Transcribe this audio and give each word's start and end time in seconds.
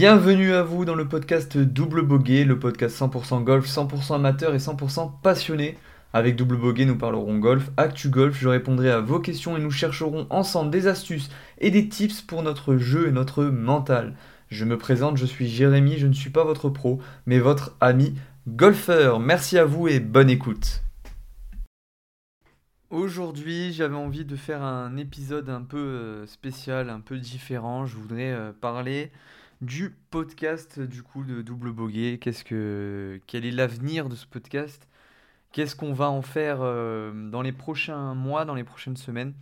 Bienvenue 0.00 0.54
à 0.54 0.62
vous 0.62 0.86
dans 0.86 0.94
le 0.94 1.06
podcast 1.06 1.58
Double 1.58 2.00
Boguet, 2.00 2.44
le 2.44 2.58
podcast 2.58 2.98
100% 2.98 3.44
golf, 3.44 3.66
100% 3.66 4.14
amateur 4.14 4.54
et 4.54 4.58
100% 4.58 5.20
passionné. 5.22 5.76
Avec 6.14 6.36
Double 6.36 6.56
Boguet, 6.56 6.86
nous 6.86 6.96
parlerons 6.96 7.36
golf, 7.36 7.70
actu 7.76 8.08
golf, 8.08 8.34
je 8.40 8.48
répondrai 8.48 8.90
à 8.90 9.00
vos 9.00 9.20
questions 9.20 9.58
et 9.58 9.60
nous 9.60 9.70
chercherons 9.70 10.26
ensemble 10.30 10.70
des 10.70 10.86
astuces 10.86 11.28
et 11.58 11.70
des 11.70 11.90
tips 11.90 12.22
pour 12.22 12.42
notre 12.42 12.78
jeu 12.78 13.08
et 13.08 13.12
notre 13.12 13.44
mental. 13.44 14.14
Je 14.48 14.64
me 14.64 14.78
présente, 14.78 15.18
je 15.18 15.26
suis 15.26 15.48
Jérémy, 15.48 15.98
je 15.98 16.06
ne 16.06 16.14
suis 16.14 16.30
pas 16.30 16.44
votre 16.44 16.70
pro, 16.70 16.98
mais 17.26 17.38
votre 17.38 17.76
ami 17.82 18.14
golfeur. 18.48 19.20
Merci 19.20 19.58
à 19.58 19.66
vous 19.66 19.86
et 19.86 20.00
bonne 20.00 20.30
écoute. 20.30 20.80
Aujourd'hui, 22.88 23.74
j'avais 23.74 23.96
envie 23.96 24.24
de 24.24 24.36
faire 24.36 24.62
un 24.62 24.96
épisode 24.96 25.50
un 25.50 25.60
peu 25.60 25.76
euh, 25.76 26.26
spécial, 26.26 26.88
un 26.88 27.00
peu 27.00 27.18
différent. 27.18 27.84
Je 27.84 27.96
voudrais 27.96 28.32
euh, 28.32 28.52
parler 28.58 29.12
du 29.60 29.90
podcast 30.10 30.80
du 30.80 31.02
coup 31.02 31.24
de 31.24 31.42
Double 31.42 31.72
Boguet. 31.72 32.18
Qu'est-ce 32.18 32.44
que, 32.44 33.20
quel 33.26 33.44
est 33.44 33.50
l'avenir 33.50 34.08
de 34.08 34.14
ce 34.14 34.26
podcast? 34.26 34.88
Qu'est-ce 35.52 35.76
qu'on 35.76 35.92
va 35.92 36.10
en 36.10 36.22
faire 36.22 36.58
euh, 36.60 37.12
dans 37.30 37.42
les 37.42 37.52
prochains 37.52 38.14
mois, 38.14 38.44
dans 38.44 38.54
les 38.54 38.64
prochaines 38.64 38.96
semaines? 38.96 39.34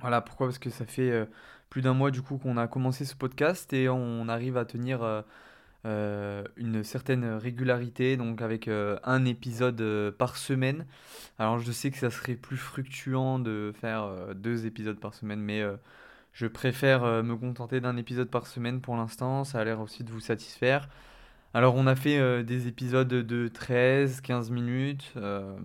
Voilà, 0.00 0.20
pourquoi? 0.20 0.46
Parce 0.46 0.58
que 0.58 0.70
ça 0.70 0.86
fait 0.86 1.10
euh, 1.10 1.24
plus 1.70 1.82
d'un 1.82 1.94
mois 1.94 2.10
du 2.10 2.22
coup 2.22 2.38
qu'on 2.38 2.56
a 2.56 2.68
commencé 2.68 3.04
ce 3.04 3.16
podcast 3.16 3.72
et 3.72 3.88
on 3.88 4.28
arrive 4.28 4.56
à 4.56 4.64
tenir 4.64 5.24
euh, 5.84 6.44
une 6.56 6.84
certaine 6.84 7.24
régularité, 7.24 8.16
donc 8.16 8.42
avec 8.42 8.68
un 8.68 9.24
épisode 9.24 10.10
par 10.18 10.36
semaine. 10.36 10.86
Alors 11.38 11.58
je 11.58 11.72
sais 11.72 11.90
que 11.90 11.98
ça 11.98 12.10
serait 12.10 12.36
plus 12.36 12.58
fructuant 12.58 13.38
de 13.38 13.72
faire 13.80 14.34
deux 14.34 14.66
épisodes 14.66 15.00
par 15.00 15.14
semaine, 15.14 15.40
mais 15.40 15.64
je 16.32 16.46
préfère 16.46 17.04
euh, 17.04 17.22
me 17.22 17.36
contenter 17.36 17.80
d'un 17.80 17.96
épisode 17.96 18.30
par 18.30 18.46
semaine 18.46 18.80
pour 18.80 18.96
l'instant, 18.96 19.44
ça 19.44 19.60
a 19.60 19.64
l'air 19.64 19.80
aussi 19.80 20.04
de 20.04 20.10
vous 20.10 20.20
satisfaire. 20.20 20.88
Alors 21.54 21.74
on 21.76 21.86
a 21.86 21.94
fait 21.96 22.18
euh, 22.18 22.42
des 22.42 22.68
épisodes 22.68 23.08
de 23.08 23.48
13, 23.48 24.22
15 24.22 24.50
minutes, 24.50 25.12
euh, 25.16 25.56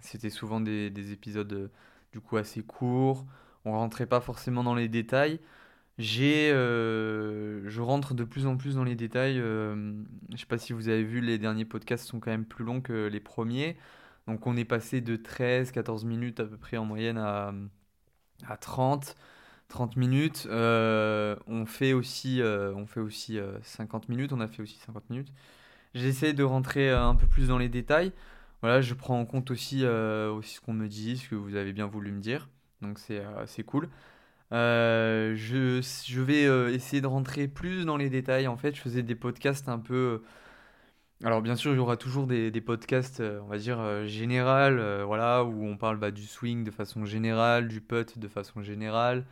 c'était 0.00 0.30
souvent 0.30 0.60
des, 0.60 1.12
épisodes 1.12 1.70
du 2.12 2.20
coup 2.20 2.36
assez 2.36 2.62
courts, 2.62 3.26
on 3.64 3.72
rentrait 3.72 4.06
pas 4.06 4.20
forcément 4.20 4.62
dans 4.64 4.74
les 4.74 4.88
détails. 4.88 5.40
J'ai, 5.98 6.50
je 6.50 7.80
rentre 7.80 8.14
de 8.14 8.24
plus 8.24 8.46
en 8.46 8.56
plus 8.56 8.76
dans 8.76 8.84
les 8.84 8.96
détails. 8.96 9.36
je 9.36 10.36
sais 10.36 10.46
pas 10.46 10.58
si 10.58 10.72
vous 10.72 10.88
avez 10.88 11.04
vu, 11.04 11.20
les 11.20 11.38
derniers 11.38 11.66
podcasts 11.66 12.06
sont 12.06 12.18
quand 12.18 12.30
même 12.30 12.46
plus 12.46 12.64
longs 12.64 12.80
que 12.80 13.06
les 13.08 13.20
premiers. 13.20 13.76
Donc 14.26 14.46
on 14.46 14.56
est 14.56 14.64
passé 14.64 15.00
de 15.00 15.16
13, 15.16 15.70
14 15.72 16.04
minutes 16.04 16.40
à 16.40 16.44
peu 16.44 16.56
près 16.56 16.76
en 16.76 16.84
moyenne 16.86 17.18
à, 17.18 17.52
à 18.48 18.56
30. 18.56 19.16
30 19.72 19.96
minutes. 19.96 20.46
Euh, 20.50 21.34
on 21.48 21.66
fait 21.66 21.94
aussi, 21.94 22.40
euh, 22.40 22.72
on 22.76 22.86
fait 22.86 23.00
aussi 23.00 23.38
50 23.62 24.04
euh, 24.04 24.06
minutes. 24.08 24.32
On 24.32 24.40
a 24.40 24.46
fait 24.46 24.62
aussi 24.62 24.78
50 24.86 25.10
minutes. 25.10 25.32
J'essaie 25.94 26.34
de 26.34 26.44
rentrer 26.44 26.90
un 26.90 27.14
peu 27.16 27.26
plus 27.26 27.48
dans 27.48 27.58
les 27.58 27.68
détails. 27.68 28.12
Je 28.62 28.94
prends 28.94 29.18
en 29.18 29.26
compte 29.26 29.50
aussi, 29.50 29.80
ce 29.80 30.60
qu'on 30.60 30.72
me 30.72 30.86
dit, 30.88 31.18
ce 31.18 31.28
que 31.28 31.34
vous 31.34 31.56
avez 31.56 31.72
bien 31.72 31.86
voulu 31.86 32.12
me 32.12 32.20
dire. 32.20 32.48
Donc 32.80 32.98
c'est 32.98 33.64
cool. 33.64 33.88
je, 34.52 36.20
vais 36.20 36.74
essayer 36.74 37.02
de 37.02 37.06
rentrer 37.06 37.48
plus 37.48 37.84
dans 37.84 37.96
les 37.96 38.10
détails. 38.10 38.48
En 38.48 38.56
fait, 38.56 38.74
je 38.76 38.80
faisais 38.80 39.02
des 39.02 39.16
podcasts 39.16 39.68
un 39.68 39.78
peu. 39.78 40.22
Alors 41.24 41.42
bien 41.42 41.56
sûr, 41.56 41.72
il 41.72 41.76
y 41.76 41.80
aura 41.80 41.96
toujours 41.96 42.26
des, 42.26 42.60
podcasts, 42.60 43.20
on 43.20 43.46
va 43.46 43.58
dire, 43.58 44.06
général, 44.06 45.02
voilà, 45.04 45.44
où 45.44 45.66
on 45.66 45.76
parle 45.76 45.98
bah, 45.98 46.10
du 46.10 46.24
swing 46.26 46.64
de 46.64 46.70
façon 46.70 47.04
générale, 47.04 47.68
du 47.68 47.80
putt 47.80 48.18
de 48.18 48.28
façon 48.28 48.62
générale, 48.62 49.18
euh, 49.20 49.24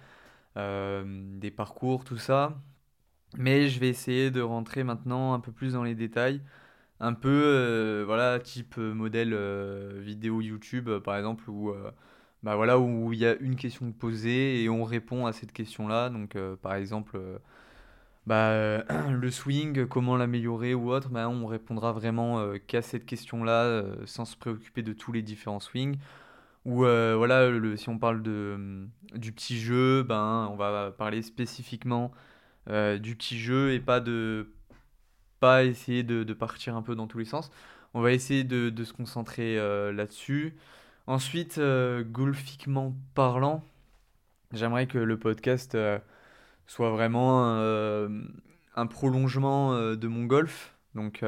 des 0.56 1.50
parcours, 1.50 2.04
tout 2.04 2.18
ça. 2.18 2.60
Mais 3.36 3.68
je 3.68 3.80
vais 3.80 3.88
essayer 3.88 4.30
de 4.30 4.40
rentrer 4.40 4.84
maintenant 4.84 5.34
un 5.34 5.40
peu 5.40 5.52
plus 5.52 5.74
dans 5.74 5.84
les 5.84 5.94
détails. 5.94 6.42
Un 7.00 7.14
peu, 7.14 7.28
euh, 7.30 8.04
voilà, 8.06 8.40
type 8.40 8.76
euh, 8.78 8.94
modèle 8.94 9.34
vidéo 10.00 10.40
YouTube, 10.40 10.90
par 11.00 11.16
exemple, 11.16 11.48
où 11.50 11.74
bah 12.42 12.56
voilà, 12.56 12.78
où 12.78 13.12
il 13.12 13.18
y 13.20 13.26
a 13.26 13.36
une 13.36 13.56
question 13.56 13.92
posée 13.92 14.62
et 14.62 14.68
on 14.70 14.84
répond 14.84 15.26
à 15.26 15.32
cette 15.32 15.52
question-là. 15.52 16.10
Donc, 16.10 16.36
par 16.62 16.74
exemple, 16.74 17.18
bah, 18.26 18.82
le 19.10 19.30
swing, 19.30 19.86
comment 19.86 20.16
l'améliorer 20.16 20.74
ou 20.74 20.90
autre, 20.92 21.08
bah, 21.10 21.28
on 21.28 21.46
répondra 21.46 21.92
vraiment 21.92 22.54
qu'à 22.66 22.82
cette 22.82 23.06
question-là 23.06 23.84
sans 24.06 24.24
se 24.24 24.36
préoccuper 24.36 24.82
de 24.82 24.92
tous 24.92 25.12
les 25.12 25.22
différents 25.22 25.60
swings. 25.60 25.98
Ou 26.64 26.84
euh, 26.84 27.14
voilà, 27.16 27.50
si 27.76 27.88
on 27.88 27.98
parle 27.98 28.22
de, 28.22 28.52
hum, 28.54 28.90
du 29.14 29.32
petit 29.32 29.58
jeu, 29.58 30.02
ben, 30.02 30.48
on 30.52 30.56
va 30.56 30.90
parler 30.92 31.22
spécifiquement 31.22 32.12
euh, 32.68 32.98
du 32.98 33.16
petit 33.16 33.38
jeu 33.38 33.72
et 33.72 33.80
pas 33.80 34.00
de 34.00 34.52
pas 35.40 35.64
essayer 35.64 36.02
de, 36.02 36.24
partir 36.34 36.76
un 36.76 36.82
peu 36.82 36.94
dans 36.94 37.06
tous 37.06 37.18
les 37.18 37.24
sens. 37.24 37.50
On 37.94 38.02
va 38.02 38.12
essayer 38.12 38.44
de, 38.44 38.70
de 38.70 38.84
se 38.84 38.92
concentrer 38.92 39.58
euh, 39.58 39.92
là-dessus. 39.92 40.56
Ensuite, 41.06 41.60
golfiquement 42.12 42.94
parlant, 43.14 43.64
j'aimerais 44.52 44.86
que 44.86 44.98
le 44.98 45.18
podcast 45.18 45.76
soit 46.66 46.90
vraiment 46.90 47.44
un 48.76 48.86
prolongement 48.86 49.94
de 49.96 50.08
mon 50.08 50.24
golf. 50.26 50.76
Donc, 50.94 51.24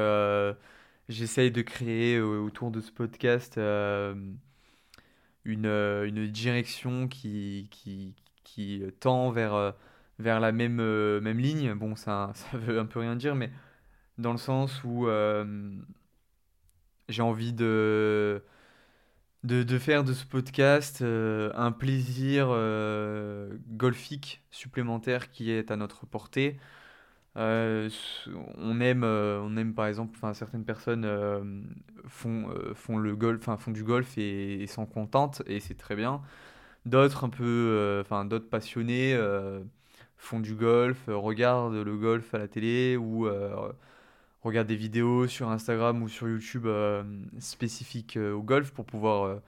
j'essaye 1.09 1.51
de 1.51 1.61
créer 1.63 2.21
autour 2.21 2.71
de 2.71 2.81
ce 2.81 2.91
podcast 2.91 3.59
une, 5.45 5.65
euh, 5.65 6.07
une 6.07 6.27
direction 6.27 7.07
qui, 7.07 7.67
qui, 7.71 8.15
qui 8.43 8.83
tend 8.99 9.31
vers, 9.31 9.53
euh, 9.53 9.71
vers 10.19 10.39
la 10.39 10.51
même, 10.51 10.79
euh, 10.79 11.21
même 11.21 11.39
ligne. 11.39 11.73
Bon, 11.73 11.95
ça, 11.95 12.31
ça 12.35 12.57
veut 12.57 12.79
un 12.79 12.85
peu 12.85 12.99
rien 12.99 13.15
dire, 13.15 13.35
mais 13.35 13.51
dans 14.17 14.31
le 14.31 14.37
sens 14.37 14.83
où 14.83 15.07
j'ai 17.09 17.21
envie 17.21 17.53
de, 17.53 18.43
de, 19.43 19.63
de, 19.63 19.79
faire 19.79 20.03
de 20.03 20.13
ce 20.13 20.25
podcast 20.25 21.01
un 21.01 21.71
plaisir 21.71 22.47
golfique 23.69 24.43
supplémentaire 24.51 25.31
qui 25.31 25.51
est 25.51 25.71
à 25.71 25.75
notre 25.77 26.05
portée. 26.05 26.59
Euh, 27.35 27.89
on 28.57 28.79
aime, 28.79 29.03
euh, 29.03 29.39
on 29.41 29.57
aime 29.57 29.73
par 29.73 29.87
exemple, 29.87 30.13
enfin 30.17 30.33
certaines 30.35 30.65
personnes 30.65 31.03
euh, 31.05 31.43
font, 32.07 32.53
font 32.75 32.97
le 32.97 33.15
golf, 33.15 33.39
enfin 33.41 33.57
font 33.57 33.71
du 33.71 33.83
golf 33.83 34.17
et, 34.17 34.67
sont 34.67 34.85
contentes 34.85 35.41
et 35.47 35.59
c'est 35.59 35.75
très 35.75 35.95
bien. 35.95 36.21
D'autres 36.85 37.25
un 37.25 37.29
peu, 37.29 37.99
enfin 38.01 38.25
d'autres 38.25 38.49
passionnés 38.49 39.17
font 40.17 40.39
du 40.39 40.55
golf, 40.55 41.05
regardent 41.07 41.75
le 41.75 41.97
golf 41.97 42.33
à 42.33 42.37
la 42.39 42.47
télé 42.47 42.97
ou 42.97 43.27
regardent 44.43 44.67
des 44.67 44.75
vidéos 44.75 45.27
sur 45.27 45.49
Instagram 45.49 46.03
ou 46.03 46.09
sur 46.09 46.27
YouTube 46.29 46.67
spécifiques 47.39 48.17
au 48.17 48.41
golf 48.41 48.71
pour 48.71 48.85
pouvoir 48.85 49.41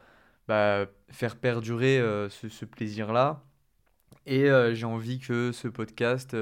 bah, 0.47 0.85
faire 1.09 1.35
perdurer 1.37 1.99
ce, 2.29 2.49
ce 2.49 2.65
plaisir-là. 2.65 3.43
Et 4.25 4.49
j'ai 4.73 4.85
envie 4.85 5.19
que 5.19 5.51
ce 5.51 5.67
podcast 5.67 6.35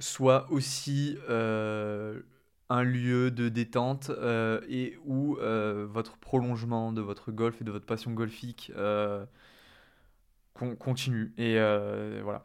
soit 0.00 0.50
aussi 0.50 1.18
euh, 1.28 2.20
un 2.68 2.82
lieu 2.82 3.30
de 3.30 3.48
détente 3.48 4.10
euh, 4.10 4.60
et 4.68 4.98
où 5.04 5.36
euh, 5.36 5.86
votre 5.88 6.16
prolongement 6.18 6.92
de 6.92 7.00
votre 7.00 7.30
golf 7.32 7.60
et 7.60 7.64
de 7.64 7.70
votre 7.70 7.86
passion 7.86 8.12
golfique 8.12 8.72
continue. 10.78 11.32
Et 11.38 11.54
voilà. 12.22 12.44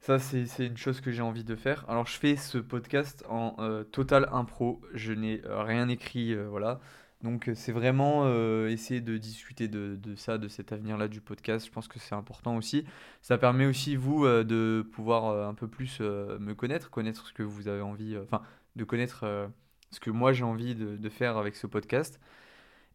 Ça, 0.00 0.18
c'est 0.18 0.66
une 0.66 0.76
chose 0.76 1.00
que 1.00 1.12
j'ai 1.12 1.22
envie 1.22 1.44
de 1.44 1.54
faire. 1.54 1.84
Alors, 1.88 2.06
je 2.06 2.18
fais 2.18 2.34
ce 2.34 2.58
podcast 2.58 3.24
en 3.28 3.84
total 3.92 4.28
impro. 4.32 4.80
Je 4.94 5.12
n'ai 5.12 5.40
rien 5.44 5.88
écrit, 5.88 6.34
voilà. 6.34 6.80
Donc 7.22 7.48
euh, 7.48 7.54
c'est 7.54 7.72
vraiment 7.72 8.22
euh, 8.24 8.68
essayer 8.68 9.00
de 9.00 9.16
discuter 9.16 9.68
de, 9.68 9.98
ça, 10.16 10.38
de 10.38 10.48
cet 10.48 10.72
avenir-là 10.72 11.08
du 11.08 11.20
podcast. 11.20 11.66
Je 11.66 11.70
pense 11.70 11.88
que 11.88 11.98
c'est 11.98 12.14
important 12.14 12.56
aussi. 12.56 12.84
Ça 13.22 13.38
permet 13.38 13.66
aussi, 13.66 13.96
vous, 13.96 14.24
euh, 14.24 14.42
de 14.42 14.84
pouvoir 14.92 15.48
un 15.48 15.54
peu 15.54 15.68
plus 15.68 16.00
me 16.00 16.52
connaître, 16.54 16.90
connaître 16.90 17.26
ce 17.26 17.32
que 17.32 17.42
vous 17.42 17.68
avez 17.68 17.82
envie, 17.82 18.16
enfin, 18.18 18.42
de 18.76 18.84
connaître 18.84 19.50
ce 19.90 20.00
que 20.00 20.10
moi 20.10 20.32
j'ai 20.32 20.44
envie 20.44 20.74
de, 20.74 21.08
faire 21.08 21.36
avec 21.36 21.54
ce 21.56 21.66
podcast. 21.66 22.20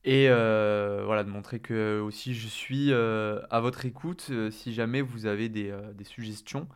Et 0.03 0.27
voilà, 0.27 1.23
de 1.23 1.29
montrer 1.29 1.59
que 1.59 1.99
aussi 2.01 2.33
je 2.33 2.47
suis 2.47 2.93
à 2.93 3.59
votre 3.61 3.85
écoute 3.85 4.31
si 4.51 4.73
jamais 4.73 5.01
vous 5.01 5.25
avez 5.25 5.49
des, 5.49 5.73
suggestions. 6.03 6.67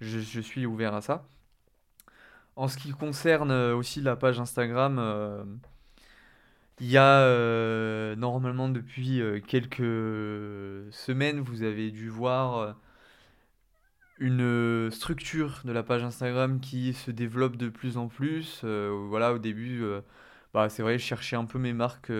Je, 0.00 0.40
suis 0.40 0.66
ouvert 0.66 0.94
à 0.94 1.00
ça. 1.00 1.26
En 2.56 2.68
ce 2.68 2.76
qui 2.76 2.92
concerne 2.92 3.50
aussi 3.50 4.00
la 4.00 4.16
page 4.16 4.38
Instagram, 4.38 5.60
il 6.80 6.90
y 6.90 6.96
a 6.96 7.20
euh, 7.20 8.16
normalement 8.16 8.68
depuis 8.68 9.20
euh, 9.20 9.40
quelques 9.40 10.92
semaines, 10.92 11.40
vous 11.40 11.62
avez 11.62 11.90
dû 11.90 12.08
voir 12.08 12.58
euh, 12.58 12.72
une 14.18 14.90
structure 14.90 15.60
de 15.64 15.72
la 15.72 15.82
page 15.82 16.02
Instagram 16.02 16.60
qui 16.60 16.92
se 16.94 17.10
développe 17.10 17.56
de 17.56 17.68
plus 17.68 17.96
en 17.96 18.08
plus. 18.08 18.64
voilà, 18.64 19.32
au 19.32 19.38
début, 19.38 19.82
bah, 20.52 20.68
c'est 20.68 20.82
vrai, 20.82 20.98
je 20.98 21.04
cherchais 21.04 21.36
un 21.36 21.44
peu 21.44 21.58
mes 21.58 21.72
marques 21.72 22.12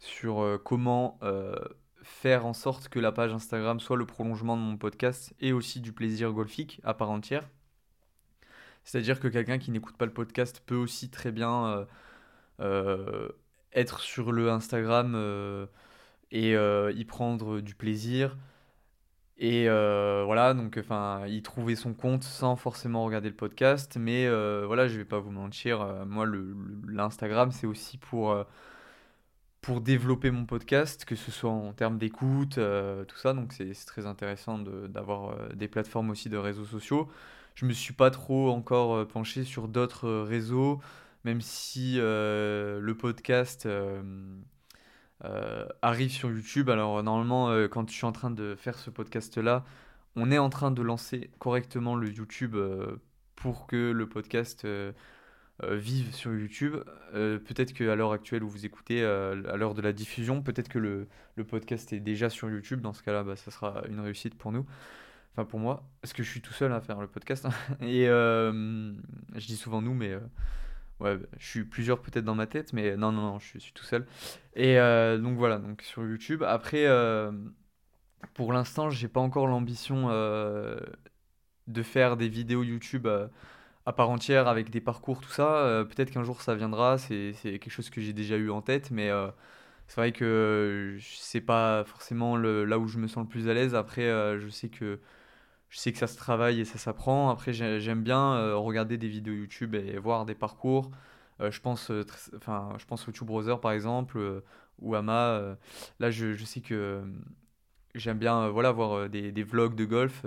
sur 0.00 0.60
comment 0.64 1.18
faire 2.02 2.44
en 2.46 2.54
sorte 2.54 2.88
que 2.88 2.98
la 2.98 3.12
page 3.12 3.32
Instagram 3.32 3.80
soit 3.80 3.96
le 3.96 4.06
prolongement 4.06 4.56
de 4.56 4.62
mon 4.62 4.76
podcast 4.76 5.32
et 5.40 5.52
aussi 5.52 5.80
du 5.80 5.92
plaisir 5.92 6.32
golfique 6.32 6.80
à 6.84 6.92
part 6.94 7.10
entière. 7.10 7.48
C'est-à-dire 8.82 9.20
que 9.20 9.28
quelqu'un 9.28 9.58
qui 9.58 9.70
n'écoute 9.70 9.96
pas 9.96 10.06
le 10.06 10.12
podcast 10.12 10.60
peut 10.66 10.76
aussi 10.76 11.08
très 11.08 11.30
bien 11.30 11.86
être 12.60 14.00
sur 14.00 14.32
le 14.32 14.50
Instagram 14.50 15.68
et 16.30 16.52
y 16.52 17.04
prendre 17.04 17.60
du 17.60 17.74
plaisir. 17.74 18.36
Et 19.36 19.66
voilà, 19.68 20.54
donc 20.54 20.78
enfin, 20.78 21.26
y 21.26 21.42
trouver 21.42 21.74
son 21.74 21.92
compte 21.92 22.22
sans 22.22 22.56
forcément 22.56 23.04
regarder 23.04 23.28
le 23.28 23.34
podcast. 23.34 23.96
Mais 23.98 24.28
voilà, 24.64 24.86
je 24.88 24.96
vais 24.96 25.04
pas 25.04 25.18
vous 25.18 25.32
mentir, 25.32 26.04
moi, 26.06 26.26
l'Instagram, 26.86 27.50
c'est 27.50 27.66
aussi 27.66 27.98
pour, 27.98 28.36
pour 29.60 29.80
développer 29.80 30.30
mon 30.30 30.46
podcast, 30.46 31.04
que 31.04 31.16
ce 31.16 31.30
soit 31.30 31.50
en 31.50 31.72
termes 31.72 31.98
d'écoute, 31.98 32.60
tout 33.08 33.16
ça. 33.16 33.32
Donc 33.32 33.52
c'est 33.52 33.72
très 33.86 34.06
intéressant 34.06 34.58
d'avoir 34.58 35.36
des 35.54 35.68
plateformes 35.68 36.10
aussi 36.10 36.28
de 36.28 36.36
réseaux 36.36 36.64
sociaux. 36.64 37.08
Je 37.56 37.66
me 37.66 37.72
suis 37.72 37.94
pas 37.94 38.10
trop 38.10 38.50
encore 38.50 39.06
penché 39.08 39.44
sur 39.44 39.68
d'autres 39.68 40.08
réseaux, 40.22 40.80
même 41.24 41.40
si 41.40 41.96
le 41.96 42.94
podcast 42.94 43.66
euh, 45.24 45.66
arrive 45.80 46.10
sur 46.10 46.30
YouTube. 46.30 46.68
Alors 46.70 47.02
normalement, 47.02 47.50
euh, 47.50 47.68
quand 47.68 47.88
je 47.88 47.94
suis 47.94 48.04
en 48.04 48.12
train 48.12 48.30
de 48.30 48.54
faire 48.56 48.78
ce 48.78 48.90
podcast-là, 48.90 49.64
on 50.16 50.30
est 50.30 50.38
en 50.38 50.50
train 50.50 50.70
de 50.70 50.82
lancer 50.82 51.30
correctement 51.38 51.96
le 51.96 52.08
YouTube 52.10 52.54
euh, 52.56 52.96
pour 53.36 53.66
que 53.66 53.90
le 53.90 54.08
podcast 54.08 54.66
vive 55.62 56.14
sur 56.14 56.34
YouTube. 56.34 56.76
peut-être 57.12 57.72
qu'à 57.72 57.94
l'heure 57.94 58.12
actuelle 58.12 58.42
où 58.42 58.48
vous 58.48 58.66
écoutez, 58.66 59.04
à 59.04 59.56
l'heure 59.56 59.74
de 59.74 59.82
la 59.82 59.92
diffusion, 59.92 60.42
peut-être 60.42 60.68
que 60.68 60.78
le, 60.78 61.08
le, 61.36 61.44
podcast 61.44 61.92
est 61.92 62.00
déjà 62.00 62.28
sur 62.30 62.50
YouTube. 62.50 62.80
Dans 62.80 62.92
ce 62.92 63.02
cas-là, 63.02 63.22
bah, 63.22 63.36
ça 63.36 63.50
sera 63.50 63.82
une 63.88 64.00
réussite 64.00 64.34
pour 64.36 64.52
nous. 64.52 64.66
Enfin 65.32 65.44
pour 65.44 65.60
moi, 65.60 65.84
parce 66.00 66.12
que 66.12 66.22
je 66.22 66.30
suis 66.30 66.40
tout 66.40 66.52
seul 66.52 66.72
à 66.72 66.80
faire 66.80 67.00
le 67.00 67.06
podcast. 67.06 67.46
Hein. 67.46 67.52
Et 67.82 68.06
je 68.06 69.46
dis 69.46 69.56
souvent 69.56 69.82
nous, 69.82 69.94
mais 69.94 70.16
Ouais, 71.00 71.18
je 71.38 71.46
suis 71.46 71.64
plusieurs 71.64 72.00
peut-être 72.00 72.24
dans 72.24 72.34
ma 72.34 72.46
tête, 72.46 72.72
mais 72.72 72.96
non, 72.96 73.12
non, 73.12 73.22
non, 73.22 73.38
je 73.38 73.58
suis, 73.58 73.72
tout 73.72 73.84
seul. 73.84 74.06
Et 74.54 74.78
euh, 74.78 75.18
donc 75.18 75.36
voilà, 75.36 75.58
donc 75.58 75.82
sur 75.82 76.02
YouTube. 76.06 76.42
Après, 76.44 76.86
euh, 76.86 77.32
pour 78.34 78.52
l'instant, 78.52 78.90
j'ai 78.90 79.08
pas 79.08 79.20
encore 79.20 79.46
l'ambition 79.46 80.06
euh, 80.10 80.78
de 81.66 81.82
faire 81.82 82.16
des 82.16 82.28
vidéos 82.28 82.62
YouTube 82.62 83.08
à 83.86 83.92
part 83.92 84.10
entière 84.10 84.48
avec 84.48 84.70
des 84.70 84.80
parcours, 84.80 85.20
tout 85.20 85.30
ça. 85.30 85.84
peut-être 85.88 86.10
qu'un 86.10 86.24
jour 86.24 86.40
ça 86.42 86.54
viendra, 86.54 86.98
c'est 86.98 87.34
quelque 87.42 87.70
chose 87.70 87.90
que 87.90 88.00
j'ai 88.00 88.12
déjà 88.12 88.36
eu 88.36 88.50
en 88.50 88.62
tête, 88.62 88.90
mais 88.90 89.10
c'est 89.88 89.96
vrai 89.96 90.12
que 90.12 90.98
c'est 91.02 91.40
pas 91.40 91.84
forcément 91.84 92.36
le, 92.36 92.64
là 92.64 92.78
où 92.78 92.88
je 92.88 92.98
me 92.98 93.08
sens 93.08 93.24
le 93.24 93.28
plus 93.28 93.48
à 93.48 93.54
l'aise. 93.54 93.74
Après, 93.74 94.04
je 94.38 94.48
sais 94.48 94.68
que 94.68 95.00
je 95.74 95.80
sais 95.80 95.90
que 95.90 95.98
ça 95.98 96.06
se 96.06 96.16
travaille 96.16 96.60
et 96.60 96.64
ça 96.64 96.78
s'apprend. 96.78 97.30
Après, 97.30 97.52
j'aime 97.52 98.04
bien 98.04 98.34
euh, 98.34 98.56
regarder 98.56 98.96
des 98.96 99.08
vidéos 99.08 99.34
YouTube 99.34 99.74
et 99.74 99.98
voir 99.98 100.24
des 100.24 100.36
parcours. 100.36 100.92
Euh, 101.40 101.50
je, 101.50 101.60
pense, 101.60 101.90
euh, 101.90 102.06
enfin, 102.36 102.74
je 102.78 102.84
pense 102.84 103.08
au 103.08 103.10
Tube 103.10 103.26
Brother 103.26 103.60
par 103.60 103.72
exemple, 103.72 104.42
ou 104.78 104.94
Ama. 104.94 105.56
là, 105.98 106.10
je, 106.12 106.34
je, 106.34 106.44
sais 106.44 106.60
que 106.60 107.02
j'aime 107.96 108.18
bien 108.18 108.48
voilà, 108.50 108.70
voir 108.70 109.08
des, 109.08 109.32
des, 109.32 109.42
vlogs 109.42 109.74
de 109.74 109.84
golf. 109.84 110.24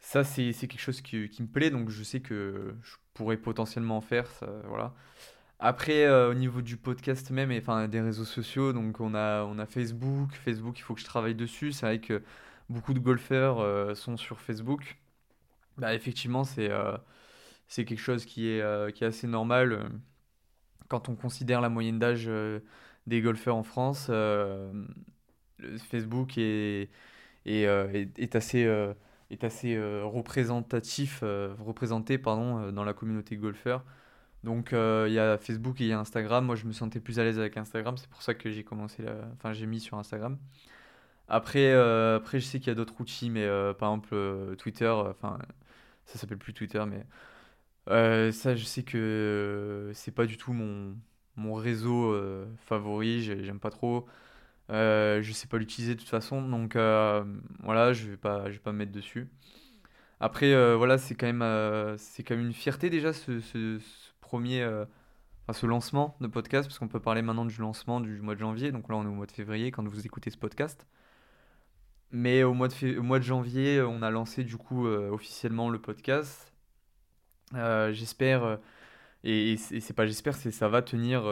ça, 0.00 0.24
c'est 0.24 0.54
quelque 0.54 0.80
chose 0.80 1.02
qui, 1.02 1.28
qui, 1.28 1.42
me 1.42 1.48
plaît, 1.48 1.68
donc 1.68 1.90
je 1.90 2.02
sais 2.02 2.20
que 2.20 2.74
je 2.82 2.96
pourrais 3.12 3.36
potentiellement 3.36 3.98
en 3.98 4.00
faire. 4.00 4.30
Voilà. 4.66 4.94
Après, 5.58 6.08
au 6.08 6.32
niveau 6.32 6.62
du 6.62 6.78
podcast 6.78 7.30
même, 7.30 7.52
et 7.52 7.58
enfin 7.58 7.86
des 7.86 8.00
réseaux 8.00 8.24
sociaux, 8.24 8.72
donc 8.72 8.98
on 8.98 9.14
a, 9.14 9.44
on 9.44 9.58
a 9.58 9.66
Facebook. 9.66 10.32
Facebook, 10.32 10.78
il 10.78 10.82
faut 10.82 10.94
que 10.94 11.00
je 11.00 11.06
travaille 11.06 11.34
dessus. 11.34 11.72
C'est 11.72 11.84
vrai 11.84 12.00
que 12.00 12.22
beaucoup 12.72 12.94
de 12.94 12.98
golfeurs 12.98 13.60
euh, 13.60 13.94
sont 13.94 14.16
sur 14.16 14.40
Facebook, 14.40 14.98
bah, 15.78 15.94
effectivement, 15.94 16.44
c'est 16.44 16.70
euh, 16.70 16.96
c'est 17.68 17.84
quelque 17.84 18.00
chose 18.00 18.24
qui 18.26 18.48
est, 18.48 18.60
euh, 18.60 18.90
qui 18.90 19.04
est 19.04 19.06
assez 19.06 19.26
normal 19.26 19.90
quand 20.88 21.08
on 21.08 21.16
considère 21.16 21.60
la 21.60 21.68
moyenne 21.68 21.98
d'âge 21.98 22.30
des 23.06 23.22
golfeurs 23.22 23.56
en 23.56 23.62
France. 23.62 24.10
Facebook 25.78 26.36
est, 26.38 26.90
est, 27.46 27.62
est, 28.18 28.36
assez, 28.36 28.60
est 29.30 29.44
assez 29.44 29.78
représentatif, 30.02 31.20
représenté 31.22 32.18
pardon, 32.18 32.70
dans 32.72 32.84
la 32.84 32.92
communauté 32.92 33.36
golfeur. 33.36 33.84
Donc 34.44 34.72
il 34.72 35.12
y 35.12 35.18
a 35.18 35.38
Facebook 35.38 35.80
et 35.80 35.84
il 35.84 35.90
y 35.90 35.92
a 35.92 35.98
Instagram. 35.98 36.44
Moi 36.44 36.56
je 36.56 36.66
me 36.66 36.72
sentais 36.72 37.00
plus 37.00 37.18
à 37.18 37.24
l'aise 37.24 37.38
avec 37.38 37.56
Instagram, 37.56 37.96
c'est 37.96 38.10
pour 38.10 38.20
ça 38.20 38.34
que 38.34 38.50
j'ai 38.50 38.64
commencé, 38.64 39.02
enfin 39.32 39.54
j'ai 39.54 39.66
mis 39.66 39.80
sur 39.80 39.98
Instagram. 39.98 40.36
Après, 41.28 41.72
euh, 41.72 42.16
après, 42.16 42.40
je 42.40 42.44
sais 42.46 42.58
qu'il 42.58 42.68
y 42.68 42.70
a 42.70 42.74
d'autres 42.74 43.00
outils, 43.00 43.30
mais 43.30 43.44
euh, 43.44 43.72
par 43.74 43.90
exemple 43.90 44.10
euh, 44.12 44.54
Twitter, 44.56 44.88
enfin, 44.88 45.38
ça 46.06 46.18
s'appelle 46.18 46.38
plus 46.38 46.52
Twitter, 46.54 46.84
mais 46.86 47.06
ça, 48.32 48.54
je 48.54 48.64
sais 48.64 48.82
que 48.82 49.90
c'est 49.94 50.12
pas 50.12 50.26
du 50.26 50.36
tout 50.36 50.52
mon, 50.52 50.96
mon 51.36 51.54
réseau 51.54 52.14
favori, 52.66 53.22
j'aime 53.22 53.60
pas 53.60 53.70
trop. 53.70 54.06
je 54.68 55.30
sais 55.32 55.48
pas 55.48 55.58
l'utiliser 55.58 55.94
de 55.94 56.00
toute 56.00 56.08
façon, 56.08 56.42
donc 56.48 56.76
voilà, 56.76 57.92
je 57.92 58.10
vais 58.10 58.16
pas, 58.16 58.46
je 58.46 58.54
vais 58.54 58.58
pas 58.58 58.72
me 58.72 58.78
mettre 58.78 58.92
dessus. 58.92 59.28
Après, 60.20 60.76
voilà, 60.76 60.98
c'est 60.98 61.14
quand 61.14 61.32
même, 61.32 61.96
c'est 61.98 62.22
quand 62.24 62.36
même 62.36 62.46
une 62.46 62.52
fierté 62.54 62.90
déjà 62.90 63.12
ce, 63.12 63.78
premier, 64.20 64.66
ce 65.52 65.66
lancement 65.66 66.16
de 66.20 66.26
podcast, 66.26 66.68
parce 66.68 66.78
qu'on 66.78 66.88
peut 66.88 67.00
parler 67.00 67.22
maintenant 67.22 67.46
du 67.46 67.60
lancement 67.60 68.00
du 68.00 68.20
mois 68.20 68.34
de 68.34 68.40
janvier. 68.40 68.72
Donc 68.72 68.88
là, 68.88 68.96
on 68.96 69.04
est 69.04 69.08
au 69.08 69.12
mois 69.14 69.26
de 69.26 69.32
février 69.32 69.70
quand 69.70 69.86
vous 69.88 70.06
écoutez 70.06 70.30
ce 70.30 70.38
podcast. 70.38 70.86
Mais 72.12 72.42
au 72.44 72.52
mois 72.52 72.68
de, 72.68 72.98
mois 73.00 73.18
de 73.18 73.24
janvier, 73.24 73.80
on 73.80 74.02
a 74.02 74.10
lancé 74.10 74.44
du 74.44 74.58
coup 74.58 74.86
euh, 74.86 75.10
officiellement 75.10 75.70
le 75.70 75.80
podcast. 75.80 76.52
Euh, 77.54 77.92
j'espère, 77.92 78.44
euh, 78.44 78.56
et, 79.24 79.56
c'est 79.56 79.94
pas 79.94 80.06
j'espère, 80.06 80.34
c'est 80.34 80.50
ça 80.50 80.68
va 80.68 80.82
tenir 80.82 81.22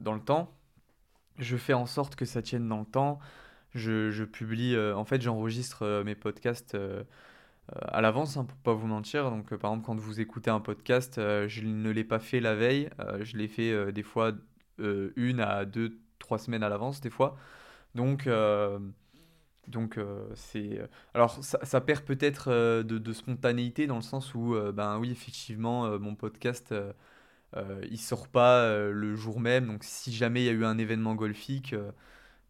dans 0.00 0.14
le 0.14 0.20
temps. 0.20 0.54
Je 1.38 1.56
fais 1.56 1.74
en 1.74 1.86
sorte 1.86 2.16
que 2.16 2.24
ça 2.24 2.42
tienne 2.42 2.68
dans 2.68 2.80
le 2.80 2.86
temps. 2.86 3.18
Je, 3.74 4.10
je 4.10 4.24
publie, 4.24 4.76
en 4.78 5.04
fait, 5.04 5.20
j'enregistre 5.22 6.02
mes 6.04 6.14
podcasts 6.14 6.76
à 7.72 8.00
l'avance, 8.00 8.36
hein, 8.36 8.44
pour 8.44 8.58
pas 8.58 8.74
vous 8.74 8.86
mentir. 8.86 9.30
Donc, 9.30 9.54
par 9.56 9.72
exemple, 9.72 9.86
quand 9.86 9.98
vous 9.98 10.20
écoutez 10.20 10.50
un 10.50 10.60
podcast, 10.60 11.14
je 11.16 11.62
ne 11.64 11.90
l'ai 11.90 12.04
pas 12.04 12.18
fait 12.18 12.40
la 12.40 12.54
veille. 12.54 12.90
je 13.20 13.36
l'ai 13.36 13.48
fait 13.48 13.92
des 13.92 14.02
fois 14.02 14.32
une 14.78 15.40
à 15.40 15.64
deux, 15.64 15.98
trois 16.18 16.38
semaines 16.38 16.62
à 16.62 16.68
l'avance, 16.68 17.00
des 17.00 17.10
fois. 17.10 17.36
Donc, 17.94 18.28
donc 19.68 19.98
euh, 19.98 20.26
c'est 20.34 20.80
alors 21.14 21.38
ça, 21.42 21.80
perd 21.80 22.04
peut-être 22.04 22.50
euh, 22.50 22.82
de, 22.82 23.12
spontanéité 23.12 23.86
dans 23.86 23.96
le 23.96 24.02
sens 24.02 24.34
où 24.34 24.54
euh, 24.54 24.72
ben 24.72 24.98
oui 24.98 25.10
effectivement 25.10 25.98
mon 25.98 26.14
podcast 26.14 26.74
il 27.90 27.98
sort 27.98 28.28
pas 28.28 28.68
le 28.90 29.14
jour 29.14 29.40
même. 29.40 29.66
Donc 29.66 29.84
si 29.84 30.12
jamais 30.12 30.42
il 30.42 30.46
y 30.46 30.48
a 30.50 30.52
eu 30.52 30.64
un 30.64 30.78
événement 30.78 31.14
golfique 31.14 31.74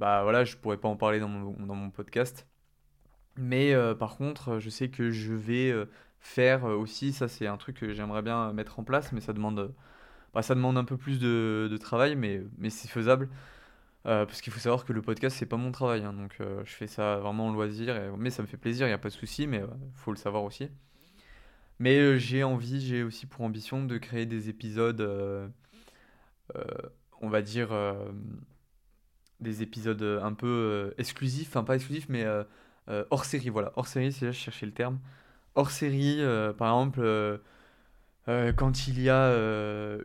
bah 0.00 0.22
voilà 0.22 0.44
je 0.44 0.56
pourrais 0.56 0.78
pas 0.78 0.88
en 0.88 0.96
parler 0.96 1.20
dans 1.20 1.28
mon, 1.28 1.66
dans 1.66 1.74
mon 1.74 1.90
podcast. 1.90 2.46
Mais 3.36 3.74
par 3.98 4.16
contre 4.16 4.58
je 4.58 4.70
sais 4.70 4.90
que 4.90 5.10
je 5.10 5.34
vais 5.34 5.74
faire 6.20 6.64
aussi 6.64 7.12
ça 7.12 7.28
c'est 7.28 7.46
un 7.46 7.56
truc 7.56 7.78
que 7.78 7.94
j'aimerais 7.94 8.22
bien 8.22 8.52
mettre 8.52 8.80
en 8.80 8.84
place 8.84 9.12
mais 9.12 9.20
ça 9.20 9.32
demande 9.32 9.72
bah, 10.34 10.42
ça 10.42 10.54
demande 10.56 10.76
un 10.76 10.84
peu 10.84 10.96
plus 10.96 11.20
de, 11.20 11.68
de 11.70 11.76
travail 11.76 12.16
mais 12.16 12.42
mais 12.58 12.70
c'est 12.70 12.88
faisable 12.88 13.28
euh, 14.08 14.24
parce 14.24 14.40
qu'il 14.40 14.52
faut 14.52 14.58
savoir 14.58 14.86
que 14.86 14.94
le 14.94 15.02
podcast, 15.02 15.36
c'est 15.38 15.46
pas 15.46 15.58
mon 15.58 15.70
travail. 15.70 16.02
Hein, 16.04 16.14
donc 16.14 16.36
euh, 16.40 16.62
je 16.64 16.72
fais 16.72 16.86
ça 16.86 17.18
vraiment 17.18 17.48
en 17.48 17.52
loisir. 17.52 17.94
mais 18.16 18.30
ça 18.30 18.42
me 18.42 18.48
fait 18.48 18.56
plaisir, 18.56 18.86
il 18.86 18.90
n'y 18.90 18.94
a 18.94 18.98
pas 18.98 19.10
de 19.10 19.14
souci, 19.14 19.46
mais 19.46 19.58
il 19.58 19.64
euh, 19.64 19.66
faut 19.94 20.12
le 20.12 20.16
savoir 20.16 20.44
aussi. 20.44 20.70
Mais 21.78 22.18
j'ai 22.18 22.42
envie, 22.42 22.80
j'ai 22.80 23.02
aussi 23.04 23.26
pour 23.26 23.44
ambition 23.44 23.84
de 23.84 23.98
créer 23.98 24.26
des 24.26 24.48
épisodes, 24.48 25.00
on 27.20 27.28
va 27.28 27.42
dire, 27.42 27.68
des 29.40 29.62
épisodes 29.62 30.02
un 30.02 30.32
peu 30.32 30.92
exclusifs, 30.98 31.48
enfin 31.48 31.62
pas 31.64 31.76
exclusifs, 31.76 32.08
mais 32.08 32.26
hors 33.10 33.24
série. 33.24 33.48
Voilà, 33.50 33.72
hors 33.76 33.86
série, 33.86 34.12
c'est 34.12 34.26
là 34.26 34.32
je 34.32 34.38
cherchais 34.38 34.66
le 34.66 34.72
terme. 34.72 34.98
Hors 35.54 35.70
série, 35.70 36.20
par 36.58 36.68
exemple. 36.74 37.40
quand 38.56 38.88
il 38.88 39.00
y 39.00 39.08
a 39.10 39.32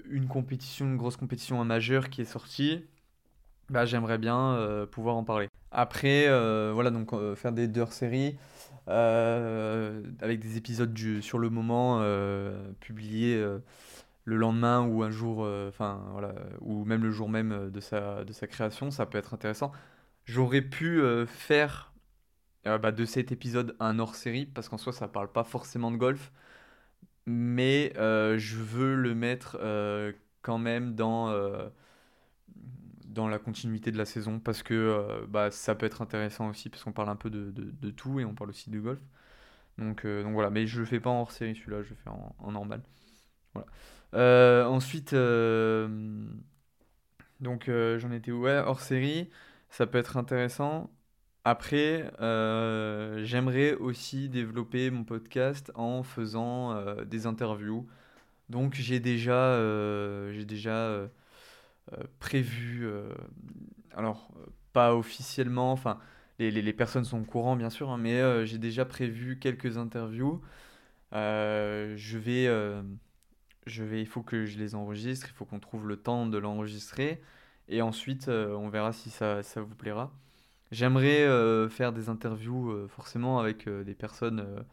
une 0.09 0.27
compétition, 0.27 0.85
une 0.85 0.97
grosse 0.97 1.17
compétition 1.17 1.63
majeure 1.65 2.09
qui 2.11 2.21
est 2.21 2.25
sortie, 2.25 2.85
bah, 3.73 3.85
j'aimerais 3.85 4.19
bien 4.19 4.53
euh, 4.53 4.85
pouvoir 4.85 5.15
en 5.15 5.23
parler. 5.23 5.49
Après, 5.71 6.27
euh, 6.27 6.71
voilà, 6.73 6.91
donc 6.91 7.11
euh, 7.11 7.35
faire 7.35 7.51
des 7.51 7.67
deux 7.67 7.85
séries 7.87 8.37
avec 8.85 10.39
des 10.39 10.57
épisodes 10.57 10.95
sur 11.21 11.39
le 11.39 11.49
moment 11.49 12.03
publiés 12.81 13.41
le 14.25 14.35
lendemain 14.35 14.85
ou 14.85 15.03
un 15.03 15.09
jour, 15.09 15.47
enfin 15.69 16.01
voilà, 16.11 16.35
ou 16.59 16.83
même 16.83 17.01
le 17.01 17.11
jour 17.11 17.29
même 17.29 17.71
de 17.71 17.79
sa, 17.79 18.25
de 18.25 18.33
sa 18.33 18.45
création, 18.45 18.91
ça 18.91 19.05
peut 19.05 19.17
être 19.17 19.33
intéressant. 19.33 19.71
J'aurais 20.25 20.61
pu 20.61 21.01
faire 21.27 21.93
bah, 22.65 22.91
de 22.91 23.05
cet 23.05 23.31
épisode 23.31 23.73
un 23.79 23.99
hors-série 23.99 24.45
parce 24.45 24.67
qu'en 24.67 24.77
soi 24.77 24.91
ça 24.91 25.07
parle 25.07 25.31
pas 25.31 25.45
forcément 25.45 25.89
de 25.89 25.97
golf, 25.97 26.33
mais 27.25 27.93
je 27.95 28.57
veux 28.57 28.95
le 28.95 29.15
mettre 29.15 29.57
quand 30.41 30.57
même 30.57 30.93
dans 30.93 31.31
dans 33.13 33.27
la 33.27 33.39
continuité 33.39 33.91
de 33.91 33.97
la 33.97 34.05
saison 34.05 34.39
parce 34.39 34.63
que 34.63 34.73
euh, 34.73 35.25
bah, 35.27 35.51
ça 35.51 35.75
peut 35.75 35.85
être 35.85 36.01
intéressant 36.01 36.49
aussi 36.49 36.69
parce 36.69 36.83
qu'on 36.83 36.91
parle 36.91 37.09
un 37.09 37.15
peu 37.15 37.29
de, 37.29 37.51
de, 37.51 37.89
tout 37.91 38.19
et 38.19 38.25
on 38.25 38.33
parle 38.33 38.49
aussi 38.49 38.69
de 38.69 38.79
golf. 38.79 38.99
Donc, 39.77 40.05
donc 40.05 40.33
voilà, 40.33 40.49
mais 40.49 40.67
je 40.67 40.79
le 40.79 40.85
fais 40.85 40.99
pas 40.99 41.09
en 41.09 41.21
hors 41.21 41.31
série 41.31 41.55
celui-là, 41.55 41.83
je 41.83 41.89
le 41.89 41.95
fais 41.95 42.09
en, 42.09 42.51
normal. 42.51 42.81
Voilà. 43.53 44.69
ensuite, 44.69 45.15
donc 47.39 47.69
j'en 47.69 48.11
étais 48.11 48.31
ouais, 48.31 48.57
hors 48.65 48.81
série, 48.81 49.29
ça 49.69 49.87
peut 49.87 49.97
être 49.97 50.17
intéressant. 50.17 50.91
Après, 51.43 52.11
j'aimerais 53.23 53.73
aussi 53.73 54.29
développer 54.29 54.91
mon 54.91 55.03
podcast 55.03 55.71
en 55.75 56.03
faisant 56.03 57.03
des 57.05 57.25
interviews. 57.25 57.87
Donc 58.49 58.75
j'ai 58.75 58.99
déjà, 58.99 59.57
j'ai 60.31 60.45
déjà 60.45 61.09
prévu, 62.19 62.87
alors 63.93 64.31
pas 64.73 64.95
officiellement, 64.95 65.71
enfin 65.71 65.99
les, 66.39 66.51
les, 66.51 66.73
personnes 66.73 67.05
sont 67.05 67.21
au 67.21 67.25
courant 67.25 67.55
bien 67.55 67.69
sûr, 67.69 67.89
hein, 67.91 67.97
mais 67.97 68.45
j'ai 68.45 68.57
déjà 68.57 68.85
prévu 68.85 69.37
quelques 69.39 69.77
interviews. 69.77 70.41
je 71.11 72.17
vais, 72.17 74.01
il 74.01 74.07
faut 74.07 74.23
que 74.23 74.45
je 74.45 74.57
les 74.57 74.75
enregistre, 74.75 75.27
il 75.29 75.33
faut 75.33 75.45
qu'on 75.45 75.59
trouve 75.59 75.87
le 75.87 75.97
temps 75.97 76.25
de 76.25 76.37
l'enregistrer. 76.37 77.21
Et 77.69 77.81
ensuite, 77.81 78.27
on 78.27 78.69
verra 78.69 78.91
si 78.93 79.09
ça, 79.09 79.41
ça 79.43 79.61
vous 79.61 79.75
plaira. 79.75 80.11
J'aimerais 80.71 81.27
faire 81.69 81.93
des 81.93 82.09
interviews 82.09 82.87
forcément 82.89 83.39
avec 83.39 83.69
des 83.69 83.95
personnes 83.95 84.65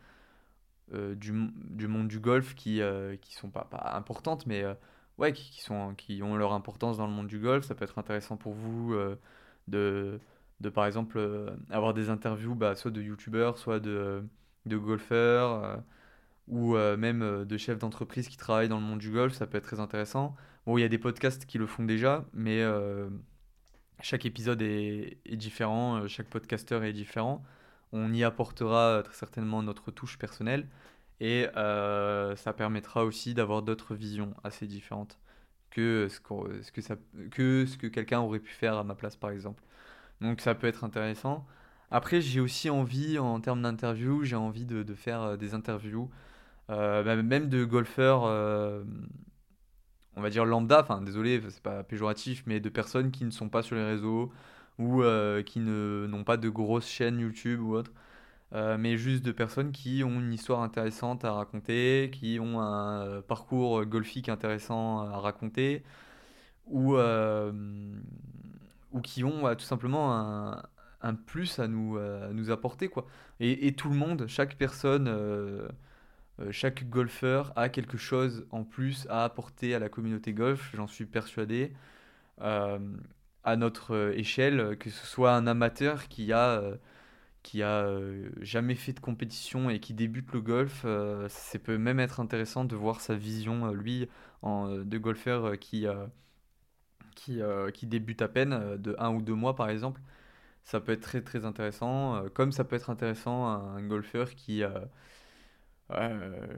du, 0.93 1.33
du, 1.55 1.87
monde 1.89 2.09
du 2.09 2.19
golf 2.19 2.55
qui, 2.55 2.81
qui 3.21 3.35
sont 3.35 3.51
pas, 3.51 3.65
pas 3.71 3.93
importantes, 3.95 4.47
mais 4.47 4.65
ouais, 5.21 5.33
qui, 5.33 5.61
sont, 5.63 5.95
qui 5.95 6.23
ont 6.23 6.37
leur 6.37 6.53
importance 6.53 6.97
dans 6.97 7.07
le 7.07 7.13
monde 7.13 7.29
du 7.29 7.39
golf. 7.39 7.65
Ça 7.65 7.75
peut 7.75 7.85
être 7.85 7.99
intéressant 7.99 8.37
pour 8.37 8.55
vous 8.55 8.95
de, 9.69 10.21
de, 10.61 10.69
par 10.71 10.87
exemple, 10.87 11.21
avoir 11.71 11.95
des 11.95 12.11
interviews 12.11 12.55
bah, 12.55 12.75
soit 12.75 12.91
de 12.91 13.03
youtubeurs, 13.03 13.59
soit 13.59 13.81
de, 13.81 14.25
golfeurs, 14.67 15.83
ou 16.49 16.75
même 16.77 17.45
de 17.45 17.57
chefs 17.59 17.79
d'entreprise 17.79 18.29
qui 18.29 18.37
travaillent 18.37 18.69
dans 18.69 18.81
le 18.81 18.87
monde 18.87 18.99
du 18.99 19.11
golf. 19.11 19.35
Ça 19.35 19.47
peut 19.47 19.59
être 19.59 19.65
très 19.65 19.81
intéressant. 19.81 20.35
Bon, 20.67 20.79
il 20.79 20.83
y 20.83 20.85
a 20.85 20.89
des 20.89 20.99
podcasts 20.99 21.47
qui 21.47 21.59
le 21.59 21.67
font 21.67 21.85
déjà, 21.85 22.25
mais 22.33 22.65
chaque 24.03 24.27
épisode 24.27 24.63
est, 24.63 25.19
est 25.27 25.37
différent, 25.37 26.07
chaque 26.09 26.29
podcasteur 26.29 26.85
est 26.85 26.93
différent. 26.93 27.45
On 27.93 28.13
y 28.13 28.25
apportera 28.25 29.03
très 29.05 29.15
certainement 29.15 29.63
notre 29.63 29.91
touche 29.91 30.19
personnelle 30.19 30.67
et 31.21 31.47
ça 31.55 32.53
permettra 32.57 33.05
aussi 33.05 33.35
d'avoir 33.35 33.63
d'autres 33.63 33.95
visions 33.95 34.35
assez 34.45 34.67
différentes 34.67 35.19
que 35.71 36.09
ce, 36.11 36.21
que, 37.31 37.87
quelqu'un 37.89 38.21
aurait 38.21 38.41
pu 38.41 38.53
faire 38.53 38.77
à 38.77 38.85
ma 38.85 38.95
place 38.95 39.17
par 39.17 39.31
exemple. 39.31 39.63
Donc 40.21 40.41
ça 40.41 40.55
peut 40.55 40.67
être 40.67 40.85
intéressant. 40.85 41.47
Après, 41.91 42.21
j'ai 42.21 42.41
aussi 42.41 42.71
envie, 42.71 43.19
en 43.19 43.41
termes 43.41 43.63
d'interview, 43.63 44.25
j'ai 44.25 44.37
envie 44.37 44.65
de, 44.65 44.95
faire 44.95 45.37
des 45.39 45.55
interviews, 45.55 46.11
euh, 46.71 47.23
même 47.23 47.49
de 47.49 47.65
golfeurs, 47.65 48.25
euh, 48.27 48.85
on 50.17 50.23
va 50.23 50.31
dire 50.31 50.45
lambda, 50.45 50.83
enfin 50.83 51.01
désolé, 51.03 51.41
c'est 51.49 51.63
pas 51.63 51.83
péjoratif, 51.83 52.45
mais 52.47 52.61
de 52.61 52.69
personnes 52.69 53.11
qui 53.11 53.25
ne 53.25 53.31
sont 53.31 53.49
pas 53.49 53.63
sur 53.63 53.77
les 53.77 53.85
réseaux 53.85 54.33
ou 54.79 55.03
euh, 55.03 55.43
qui 55.43 55.61
n'ont 55.61 56.25
pas 56.25 56.37
de 56.37 56.49
grosses 56.49 56.89
chaînes 56.89 57.21
YouTube 57.21 57.61
ou 57.61 57.75
autre. 57.75 57.93
Mais 58.53 58.97
juste 58.97 59.25
de 59.25 59.33
personnes 59.33 59.73
qui 59.73 60.05
ont 60.05 60.21
une 60.21 60.33
histoire 60.33 60.63
intéressante 60.63 61.25
à 61.25 61.33
raconter, 61.33 62.11
qui 62.13 62.39
ont 62.41 62.61
un 62.61 63.23
parcours 63.23 63.85
golfique 63.87 64.29
intéressant 64.29 65.01
à 65.01 65.19
raconter, 65.19 65.83
ou, 66.67 66.97
ou 66.97 69.01
qui 69.03 69.25
ont 69.25 69.55
tout 69.55 69.65
simplement 69.65 70.15
un, 70.15 70.63
un 71.03 71.15
plus 71.15 71.59
à 71.59 71.69
nous, 71.69 71.99
à 71.99 72.33
nous 72.33 72.51
apporter. 72.51 72.89
Quoi. 72.89 73.07
Et, 73.41 73.73
tout 73.73 73.89
le 73.89 73.97
monde, 73.97 74.27
chaque 74.27 74.57
personne, 74.57 75.09
euh, 75.09 75.69
euh, 76.41 76.53
chaque 76.53 76.89
golfeur 76.89 77.53
a 77.57 77.69
quelque 77.69 77.97
chose 77.97 78.47
en 78.51 78.65
plus 78.65 79.07
à 79.11 79.25
apporter 79.25 79.75
à 79.75 79.79
la 79.79 79.89
communauté 79.89 80.33
golf, 80.33 80.71
j'en 80.75 80.87
suis 80.87 81.07
persuadé. 81.07 81.73
Euh, 82.43 82.79
à 83.43 83.57
notre 83.57 84.13
échelle, 84.17 84.77
que 84.79 84.91
ce 84.91 85.07
soit 85.07 85.35
un 85.35 85.47
amateur 85.47 86.09
qui 86.09 86.33
a, 86.33 86.63
qui 87.43 87.63
a 87.63 87.89
jamais 88.41 88.75
fait 88.75 88.93
de 88.93 89.01
compétition 89.01 89.71
et 89.71 89.81
qui 89.81 89.95
débute 89.95 90.33
le 90.33 90.41
golf, 90.41 90.85
ça 91.29 91.59
peut 91.59 91.79
même 91.79 92.01
être 92.01 92.21
intéressant 92.21 92.65
de 92.65 92.77
voir 92.77 93.01
sa 93.01 93.15
vision, 93.15 93.73
lui, 93.73 94.09
en, 94.43 94.69
de 94.69 94.99
golfeur 94.99 95.59
qui, 95.59 95.87
qui, 97.15 97.41
qui 97.75 97.87
débute 97.87 98.23
à 98.23 98.29
peine, 98.29 98.77
de 98.77 98.95
un 98.99 99.11
ou 99.11 99.23
deux 99.23 99.35
mois 99.35 99.57
par 99.57 99.71
exemple 99.71 100.01
ça 100.65 100.81
peut 100.81 100.93
être 100.93 101.03
très 101.03 101.23
très 101.23 101.45
intéressant. 101.45 102.17
Euh, 102.17 102.29
comme 102.29 102.53
ça 102.53 102.65
peut 102.65 102.77
être 102.77 102.91
intéressant 102.91 103.47
un, 103.47 103.83
golfeur 103.83 104.35
qui, 104.35 104.63
euh, 104.63 104.81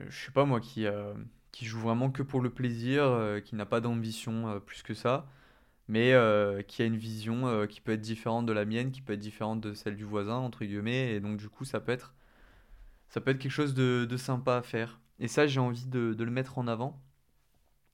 je 0.08 0.24
sais 0.24 0.32
pas 0.32 0.44
moi, 0.44 0.60
qui, 0.60 0.86
euh, 0.86 1.14
qui 1.52 1.64
joue 1.66 1.80
vraiment 1.80 2.10
que 2.10 2.22
pour 2.22 2.40
le 2.40 2.50
plaisir, 2.50 3.04
qui 3.44 3.56
n'a 3.56 3.66
pas 3.66 3.80
d'ambition 3.80 4.60
plus 4.66 4.82
que 4.82 4.94
ça, 4.94 5.26
mais 5.88 6.14
qui 6.68 6.82
a 6.82 6.86
une 6.86 6.96
vision 6.96 7.66
qui 7.66 7.80
peut 7.80 7.92
être 7.92 8.00
différente 8.00 8.46
de 8.46 8.52
la 8.52 8.64
mienne, 8.64 8.90
qui 8.92 9.02
peut 9.02 9.12
être 9.14 9.20
différente 9.20 9.60
de 9.60 9.74
celle 9.74 9.96
du 9.96 10.04
voisin, 10.04 10.36
entre 10.36 10.64
guillemets, 10.64 11.12
et 11.14 11.20
donc 11.20 11.36
du 11.38 11.48
coup 11.48 11.64
ça 11.64 11.80
peut 11.80 11.92
être, 11.92 12.14
ça 13.08 13.20
peut 13.20 13.30
être 13.32 13.38
quelque 13.38 13.52
chose 13.52 13.74
de, 13.74 14.06
de 14.08 14.16
sympa 14.16 14.56
à 14.56 14.62
faire. 14.62 15.00
Et 15.18 15.28
ça, 15.28 15.46
j'ai 15.46 15.60
envie 15.60 15.86
de, 15.86 16.14
de, 16.14 16.24
le 16.24 16.30
mettre 16.30 16.58
en 16.58 16.66
avant. 16.66 17.00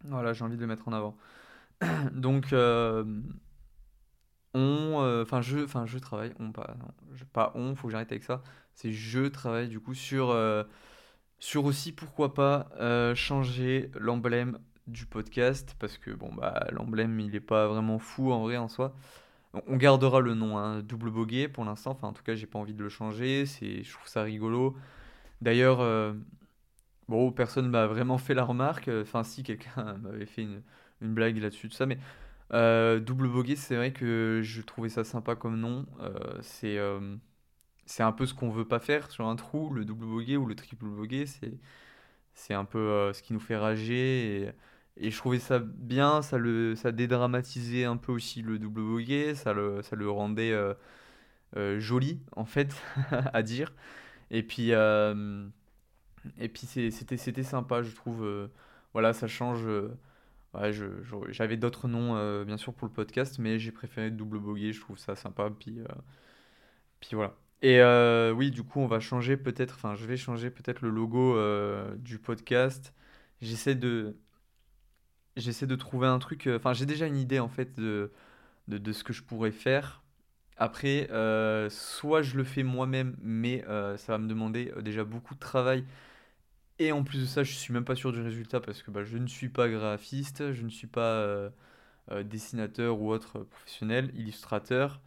Voilà, 0.05 0.33
j'ai 0.33 0.45
envie 0.45 0.57
de 0.57 0.61
le 0.61 0.67
mettre 0.67 0.89
en 0.89 0.93
avant. 0.93 1.17
donc, 2.13 2.53
on, 4.55 5.03
euh, 5.03 5.23
enfin 5.23 5.43
je, 5.43 5.67
je 5.87 5.99
travaille, 5.99 6.33
on 6.39 6.53
pas, 6.53 6.77
pas 7.33 7.53
on, 7.55 7.75
faut 7.75 7.89
que 7.89 7.93
j'arrête 7.93 8.13
avec 8.13 8.25
ça. 8.25 8.43
C'est 8.75 8.93
je 8.93 9.27
travaille 9.29 9.69
du 9.69 9.81
coup 9.81 9.95
sur, 9.95 10.31
euh, 10.31 10.65
sur 11.39 11.65
aussi 11.65 11.93
pourquoi 11.93 12.35
pas 12.35 12.69
euh, 12.81 13.15
changer 13.15 13.91
l'emblème 13.99 14.59
du 14.89 15.07
podcast 15.07 15.77
parce 15.79 15.99
que 15.99 16.11
bon 16.11 16.33
bah 16.35 16.67
l'emblème 16.73 17.21
il 17.21 17.35
est 17.35 17.41
pas 17.41 17.69
vraiment 17.69 17.99
fou 17.99 18.33
en 18.33 18.43
vrai 18.43 18.57
en 18.57 18.69
soi. 18.69 18.95
On 19.67 19.77
gardera 19.77 20.21
le 20.21 20.35
nom, 20.35 20.59
hein, 20.59 20.83
double 20.83 21.11
boguet 21.11 21.49
pour 21.49 21.65
l'instant. 21.65 21.93
Enfin 21.93 22.09
en 22.09 22.13
tout 22.13 22.23
cas 22.23 22.35
j'ai 22.35 22.47
pas 22.47 22.59
envie 22.59 22.75
de 22.75 22.83
le 22.83 22.89
changer. 22.89 23.47
C'est, 23.47 23.83
je 23.83 23.93
trouve 23.93 24.09
ça 24.09 24.23
rigolo. 24.23 24.77
D'ailleurs, 25.41 26.15
bon 27.09 27.33
personne 27.33 27.69
m'a 27.69 27.87
vraiment 27.87 28.19
fait 28.19 28.35
la 28.35 28.45
remarque. 28.45 28.91
Enfin 29.03 29.25
si 29.25 29.43
quelqu'un 29.43 29.95
m'avait 30.03 30.27
fait 30.27 30.43
une, 30.43 30.63
une 31.01 31.15
blague 31.15 31.39
là-dessus 31.39 31.69
tout 31.69 31.77
ça, 31.77 31.87
mais 31.87 31.99
euh, 32.53 32.99
double 33.01 33.29
bogey, 33.29 33.57
c'est 33.57 33.77
vrai 33.77 33.93
que 33.93 34.41
je 34.43 34.63
trouvais 34.63 34.89
ça 34.89 35.05
sympa 35.05 35.37
comme 35.37 35.59
nom. 35.59 35.87
Euh, 36.01 36.39
c'est 36.43 36.79
euh, 36.79 37.17
c'est 37.87 38.03
un 38.03 38.13
peu 38.13 38.27
ce 38.27 38.35
qu'on 38.35 38.51
veut 38.51 38.67
pas 38.67 38.81
faire 38.81 39.11
sur 39.11 39.27
un 39.29 39.37
trou, 39.37 39.73
le 39.73 39.85
double 39.85 40.07
bogey 40.07 40.37
ou 40.37 40.47
le 40.47 40.55
triple 40.55 40.87
bogey, 40.87 41.27
c'est 41.27 41.53
c'est 42.35 42.55
un 42.55 42.65
peu 42.65 43.13
ce 43.13 43.23
qui 43.23 43.33
nous 43.33 43.41
fait 43.41 43.57
rager 43.57 44.53
et 45.01 45.11
je 45.11 45.17
trouvais 45.19 45.39
ça 45.39 45.59
bien, 45.61 46.23
ça 46.23 46.39
le 46.39 46.75
ça 46.77 46.93
dédramatisait 46.93 47.85
un 47.85 47.97
peu 47.97 48.13
aussi 48.13 48.43
le 48.43 48.59
double 48.59 48.83
bogey, 48.83 49.35
ça 49.35 49.53
le 49.53 49.83
ça 49.83 49.97
le 49.97 50.11
rendait 50.11 50.55
joli 51.79 52.21
en 52.37 52.45
fait 52.45 52.75
à 53.11 53.43
dire. 53.43 53.73
Et 54.31 54.43
puis 54.43 54.71
et 54.73 56.49
puis 56.49 56.67
c'était 56.67 57.43
sympa, 57.43 57.83
je 57.83 57.95
trouve 57.95 58.51
voilà, 58.93 59.13
ça 59.13 59.29
change 59.29 59.67
j'avais 61.31 61.57
d'autres 61.57 61.89
noms, 61.89 62.17
euh, 62.17 62.45
bien 62.45 62.57
sûr, 62.57 62.73
pour 62.75 62.89
le 62.89 62.93
podcast, 62.93 63.39
mais 63.39 63.59
j'ai 63.59 63.73
préféré 63.73 64.11
Double 64.11 64.39
Bogey, 64.39 64.73
je 64.73 64.81
trouve 64.81 64.99
ça 64.99 65.15
sympa. 65.17 65.51
Puis, 65.51 65.81
euh, 65.81 65.85
puis 67.01 67.11
voilà. 67.15 67.35
Et 67.63 67.81
euh, 67.81 68.33
oui, 68.33 68.51
du 68.51 68.63
coup, 68.63 68.81
on 68.81 68.87
va 68.87 69.01
changer 69.01 69.37
peut-être, 69.37 69.75
enfin, 69.77 69.95
je 69.95 70.07
vais 70.07 70.17
changer 70.17 70.51
peut-être 70.51 70.81
le 70.83 70.91
logo 70.91 71.37
du 71.97 72.19
podcast. 72.19 72.95
J'essaie 73.41 73.75
de, 73.75 74.17
j'essaie 75.39 75.67
de 75.67 75.77
trouver 75.77 76.07
un 76.09 76.19
truc, 76.19 76.49
enfin, 76.55 76.73
j'ai 76.75 76.87
déjà 76.87 77.07
une 77.07 77.17
idée 77.17 77.41
en 77.41 77.49
fait 77.49 77.75
de, 77.79 78.13
de, 78.69 78.93
ce 78.93 79.05
que 79.05 79.13
je 79.13 79.23
pourrais 79.23 79.53
faire. 79.53 80.03
Après, 80.57 81.09
soit 81.71 82.23
je 82.23 82.37
le 82.37 82.45
fais 82.45 82.63
moi-même, 82.63 83.17
mais 83.23 83.65
ça 83.97 84.13
va 84.13 84.19
me 84.19 84.29
demander 84.29 84.73
déjà 84.83 85.05
beaucoup 85.05 85.35
de 85.35 85.41
travail 85.41 85.85
et 86.79 86.93
en 86.93 87.03
plus 87.05 87.21
de 87.21 87.27
ça, 87.27 87.43
je 87.43 87.53
suis 87.55 87.73
même 87.73 87.85
pas 87.85 87.97
sûr 87.97 88.13
du 88.13 88.21
résultat 88.21 88.61
parce 88.61 88.83
que 88.83 88.91
bah, 88.91 89.05
je 89.05 89.19
ne 89.19 89.27
suis 89.27 89.49
pas 89.49 89.69
graphiste, 89.69 90.53
je 90.53 90.63
ne 90.63 90.71
suis 90.71 90.87
pas 90.87 91.01
euh, 91.01 91.51
euh, 92.13 92.23
dessinateur 92.23 93.01
ou 93.01 93.11
autre 93.11 93.41
professionnel, 93.41 94.13
illustrateur. 94.15 95.01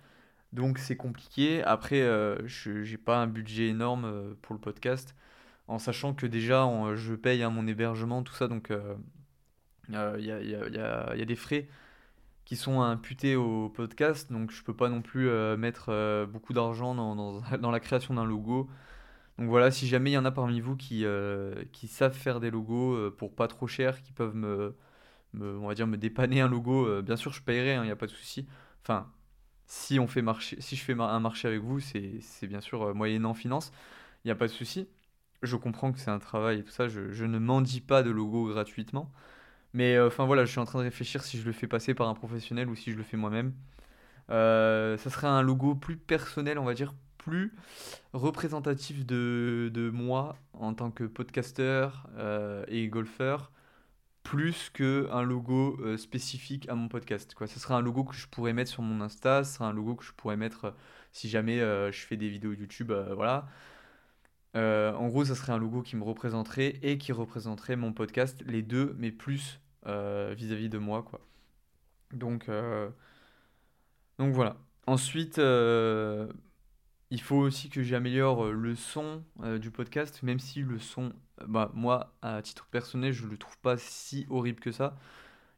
Donc 0.53 0.79
c'est 0.79 0.97
compliqué. 0.97 1.63
Après, 1.63 2.01
euh, 2.01 2.37
je 2.47 2.71
n'ai 2.71 2.97
pas 2.97 3.17
un 3.19 3.27
budget 3.27 3.67
énorme 3.69 4.35
pour 4.41 4.53
le 4.55 4.61
podcast, 4.61 5.15
en 5.67 5.79
sachant 5.79 6.13
que 6.13 6.25
déjà 6.27 6.67
je 6.95 7.15
paye 7.15 7.43
à 7.43 7.49
mon 7.49 7.67
hébergement, 7.67 8.23
tout 8.23 8.33
ça. 8.33 8.47
Donc 8.47 8.71
il 9.91 10.25
y 10.25 10.31
a, 10.31 10.39
y, 10.39 11.21
a, 11.21 11.25
des 11.25 11.35
frais 11.35 11.67
qui 12.45 12.55
sont 12.55 12.81
imputés 12.81 13.35
au 13.35 13.69
podcast. 13.69 14.31
Donc 14.31 14.51
je 14.51 14.63
peux 14.63 14.75
pas 14.75 14.89
non 14.89 15.01
plus 15.01 15.29
mettre 15.57 16.25
beaucoup 16.25 16.53
d'argent 16.53 16.95
dans, 16.95 17.71
la 17.71 17.79
création 17.79 18.13
d'un 18.13 18.25
logo. 18.25 18.69
Donc 19.41 19.49
voilà, 19.49 19.71
si 19.71 19.87
jamais 19.87 20.11
il 20.11 20.13
y 20.13 20.17
en 20.19 20.25
a 20.25 20.31
parmi 20.31 20.59
vous 20.61 20.75
qui, 20.75 21.05
euh, 21.05 21.63
savent 21.87 22.13
faire 22.15 22.39
des 22.39 22.51
logos 22.51 22.93
euh, 22.93 23.15
pour 23.15 23.33
pas 23.35 23.47
trop 23.47 23.65
cher, 23.67 24.01
qui 24.03 24.11
peuvent 24.11 24.35
me, 24.35 24.75
on 25.33 25.67
va 25.67 25.73
dire, 25.73 25.87
me 25.87 25.97
dépanner 25.97 26.41
un 26.41 26.47
logo, 26.47 26.85
euh, 26.87 27.01
bien 27.01 27.15
sûr 27.15 27.33
je 27.33 27.41
paierai, 27.41 27.73
il 27.73 27.77
hein, 27.77 27.85
n'y 27.85 27.91
a 27.91 27.95
pas 27.95 28.05
de 28.05 28.11
souci. 28.11 28.47
Enfin, 28.83 29.11
si, 29.65 29.99
on 29.99 30.07
fait 30.07 30.23
si 30.59 30.75
je 30.75 30.83
fais 30.83 30.93
un 30.93 31.19
marché 31.19 31.47
avec 31.47 31.61
vous, 31.61 31.79
c'est 31.79 32.47
bien 32.47 32.61
sûr 32.61 32.93
moyennant 32.93 33.33
finance, 33.33 33.71
il 34.23 34.27
n'y 34.27 34.31
a 34.31 34.35
pas 34.35 34.47
de 34.47 34.51
souci. 34.51 34.87
je 35.43 35.55
comprends 35.55 35.91
que 35.91 35.99
c'est 35.99 36.11
un 36.11 36.19
travail 36.19 36.59
et 36.59 36.63
tout 36.63 36.71
ça, 36.71 36.87
je, 36.87 37.11
je 37.11 37.25
ne 37.25 37.39
m'en 37.39 37.61
dis 37.61 37.81
pas 37.81 38.03
de 38.03 38.11
logo 38.11 38.47
gratuitement. 38.47 39.11
Mais 39.73 39.95
euh, 39.95 40.07
enfin 40.07 40.25
voilà, 40.25 40.45
je 40.45 40.51
suis 40.51 40.59
en 40.59 40.65
train 40.65 40.79
de 40.79 40.83
réfléchir 40.83 41.23
si 41.23 41.37
je 41.37 41.45
le 41.45 41.51
fais 41.53 41.67
passer 41.67 41.93
par 41.93 42.07
un 42.09 42.13
professionnel 42.13 42.69
ou 42.69 42.75
si 42.75 42.91
je 42.91 42.97
le 42.97 43.03
fais 43.03 43.17
moi-même. 43.17 43.53
Euh, 44.29 44.97
ça 44.97 45.09
serait 45.09 45.27
un 45.27 45.41
logo 45.41 45.75
plus 45.75 45.97
personnel, 45.97 46.59
on 46.59 46.65
va 46.65 46.73
dire, 46.73 46.93
plus 47.17 47.53
représentatif 48.13 49.05
de, 49.05 49.71
de 49.73 49.89
moi 49.89 50.35
en 50.53 50.73
tant 50.73 50.91
que 50.91 51.03
podcasteur 51.03 52.09
euh, 52.17 52.63
et 52.67 52.87
golfeur, 52.87 53.51
plus 54.23 54.69
qu'un 54.69 55.23
logo 55.23 55.79
spécifique 55.97 56.67
à 56.69 56.75
mon 56.75 56.87
podcast. 56.87 57.33
Quoi. 57.33 57.47
Ce 57.47 57.59
serait 57.59 57.73
un 57.73 57.81
logo 57.81 58.03
que 58.03 58.15
je 58.15 58.27
pourrais 58.27 58.53
mettre 58.53 58.71
sur 58.71 58.83
mon 58.83 59.01
Insta, 59.01 59.43
ce 59.43 59.55
serait 59.55 59.65
un 59.65 59.73
logo 59.73 59.95
que 59.95 60.03
je 60.05 60.11
pourrais 60.13 60.37
mettre 60.37 60.73
si 61.11 61.29
jamais 61.29 61.59
je 61.59 62.05
fais 62.05 62.17
des 62.17 62.29
vidéos 62.29 62.53
YouTube, 62.53 62.91
voilà. 63.15 63.47
Euh, 64.55 64.93
en 64.93 65.07
gros, 65.07 65.25
ça 65.25 65.35
serait 65.35 65.53
un 65.53 65.57
logo 65.57 65.81
qui 65.81 65.95
me 65.95 66.03
représenterait 66.03 66.79
et 66.81 66.97
qui 66.97 67.11
représenterait 67.11 67.75
mon 67.75 67.93
podcast, 67.93 68.41
les 68.45 68.61
deux, 68.61 68.95
mais 68.97 69.11
plus 69.11 69.59
euh, 69.87 70.33
vis-à-vis 70.37 70.69
de 70.69 70.77
moi, 70.77 71.03
quoi. 71.03 71.21
Donc, 72.13 72.49
euh, 72.49 72.89
donc 74.19 74.33
voilà. 74.33 74.57
Ensuite, 74.87 75.37
il 75.37 77.21
faut 77.21 77.37
aussi 77.37 77.69
que 77.69 77.83
j'améliore 77.83 78.51
le 78.51 78.75
son 78.75 79.23
du 79.59 79.71
podcast, 79.71 80.23
même 80.23 80.39
si 80.39 80.61
le 80.61 80.79
son, 80.79 81.13
bah, 81.47 81.71
moi, 81.73 82.13
à 82.21 82.41
titre 82.41 82.67
personnel, 82.67 83.13
je 83.13 83.27
le 83.27 83.37
trouve 83.37 83.57
pas 83.59 83.77
si 83.77 84.25
horrible 84.29 84.59
que 84.59 84.71
ça. 84.71 84.97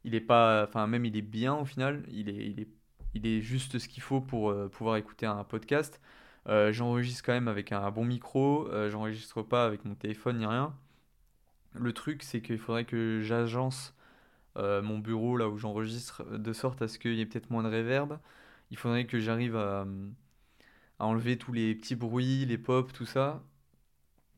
Il 0.03 0.15
est 0.15 0.21
pas, 0.21 0.65
enfin, 0.67 0.88
même 0.88 1.05
il 1.05 1.17
est 1.17 1.21
bien 1.21 1.55
au 1.55 1.65
final. 1.65 2.05
Il 2.12 2.29
est, 2.29 2.47
il 2.51 2.59
est, 2.62 2.69
il 3.15 3.27
est 3.27 3.41
juste 3.41 3.79
ce 3.79 3.88
qu'il 3.88 4.03
faut 4.03 4.21
pour 4.21 4.53
pouvoir 4.71 4.97
écouter 4.97 5.25
un 5.25 5.43
podcast. 5.43 6.01
Euh, 6.47 6.73
j'enregistre 6.73 7.23
quand 7.25 7.33
même 7.33 7.47
avec 7.47 7.71
un 7.71 7.89
bon 7.91 8.05
micro. 8.05 8.67
euh, 8.69 8.89
j'enregistre 8.89 9.41
pas 9.43 9.65
avec 9.65 9.85
mon 9.85 9.95
téléphone 9.95 10.39
ni 10.39 10.45
rien. 10.45 10.75
Le 11.73 11.93
truc, 11.93 12.23
c'est 12.23 12.41
qu'il 12.41 12.57
faudrait 12.59 12.85
que 12.85 13.21
j'agence 13.21 13.95
euh, 14.57 14.81
mon 14.81 15.00
bureau 15.00 15.38
là 15.38 15.50
où 15.50 15.57
j'enregistre 15.57 16.23
de 16.38 16.53
sorte 16.53 16.81
à 16.81 16.88
ce 16.88 17.00
qu'il 17.00 17.15
y 17.15 17.21
ait 17.21 17.25
peut-être 17.25 17.50
moins 17.50 17.63
de 17.63 17.69
réverb. 17.69 18.19
Il 18.71 18.77
faudrait 18.77 19.05
que 19.07 19.19
j'arrive 19.19 19.55
à, 19.55 19.88
à 21.00 21.05
enlever 21.05 21.38
tous 21.38 21.53
les 21.53 21.75
petits 21.75 21.95
bruits, 21.95 22.45
les 22.45 22.57
pops, 22.57 22.93
tout 22.93 23.05
ça. 23.05 23.43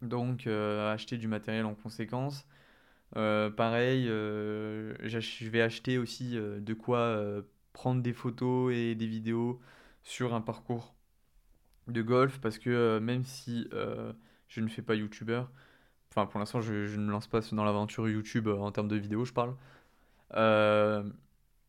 Donc, 0.01 0.47
acheter 0.47 1.17
du 1.17 1.27
matériel 1.27 1.65
en 1.65 1.75
conséquence. 1.75 2.47
Pareil, 3.13 4.05
je 4.07 5.50
vais 5.50 5.62
acheter 5.62 5.97
aussi 5.97 6.35
de 6.35 6.74
quoi 6.74 7.21
prendre 7.74 8.01
des 8.01 8.13
photos 8.13 8.74
et 8.74 8.95
des 8.95 9.07
vidéos 9.07 9.59
sur 10.03 10.33
un 10.33 10.41
parcours 10.41 10.95
de 11.88 12.01
golf 12.01 12.39
parce 12.42 12.58
que 12.60 12.70
euh, 12.70 13.00
même 13.00 13.24
si 13.24 13.68
euh, 13.74 14.13
je 14.48 14.62
ne 14.62 14.68
fais 14.68 14.82
pas 14.82 14.96
youtubeur, 14.96 15.51
enfin 16.12 16.25
pour 16.27 16.39
l'instant 16.39 16.62
je, 16.62 16.98
ne 16.98 17.12
lance 17.12 17.27
pas 17.27 17.42
dans 17.54 17.63
l'aventure 17.65 18.10
YouTube 18.10 18.48
euh, 18.48 18.58
en 18.58 18.72
termes 18.72 18.88
de 18.89 18.98
vidéos, 18.98 19.25
je 19.25 19.34
parle. 19.34 19.56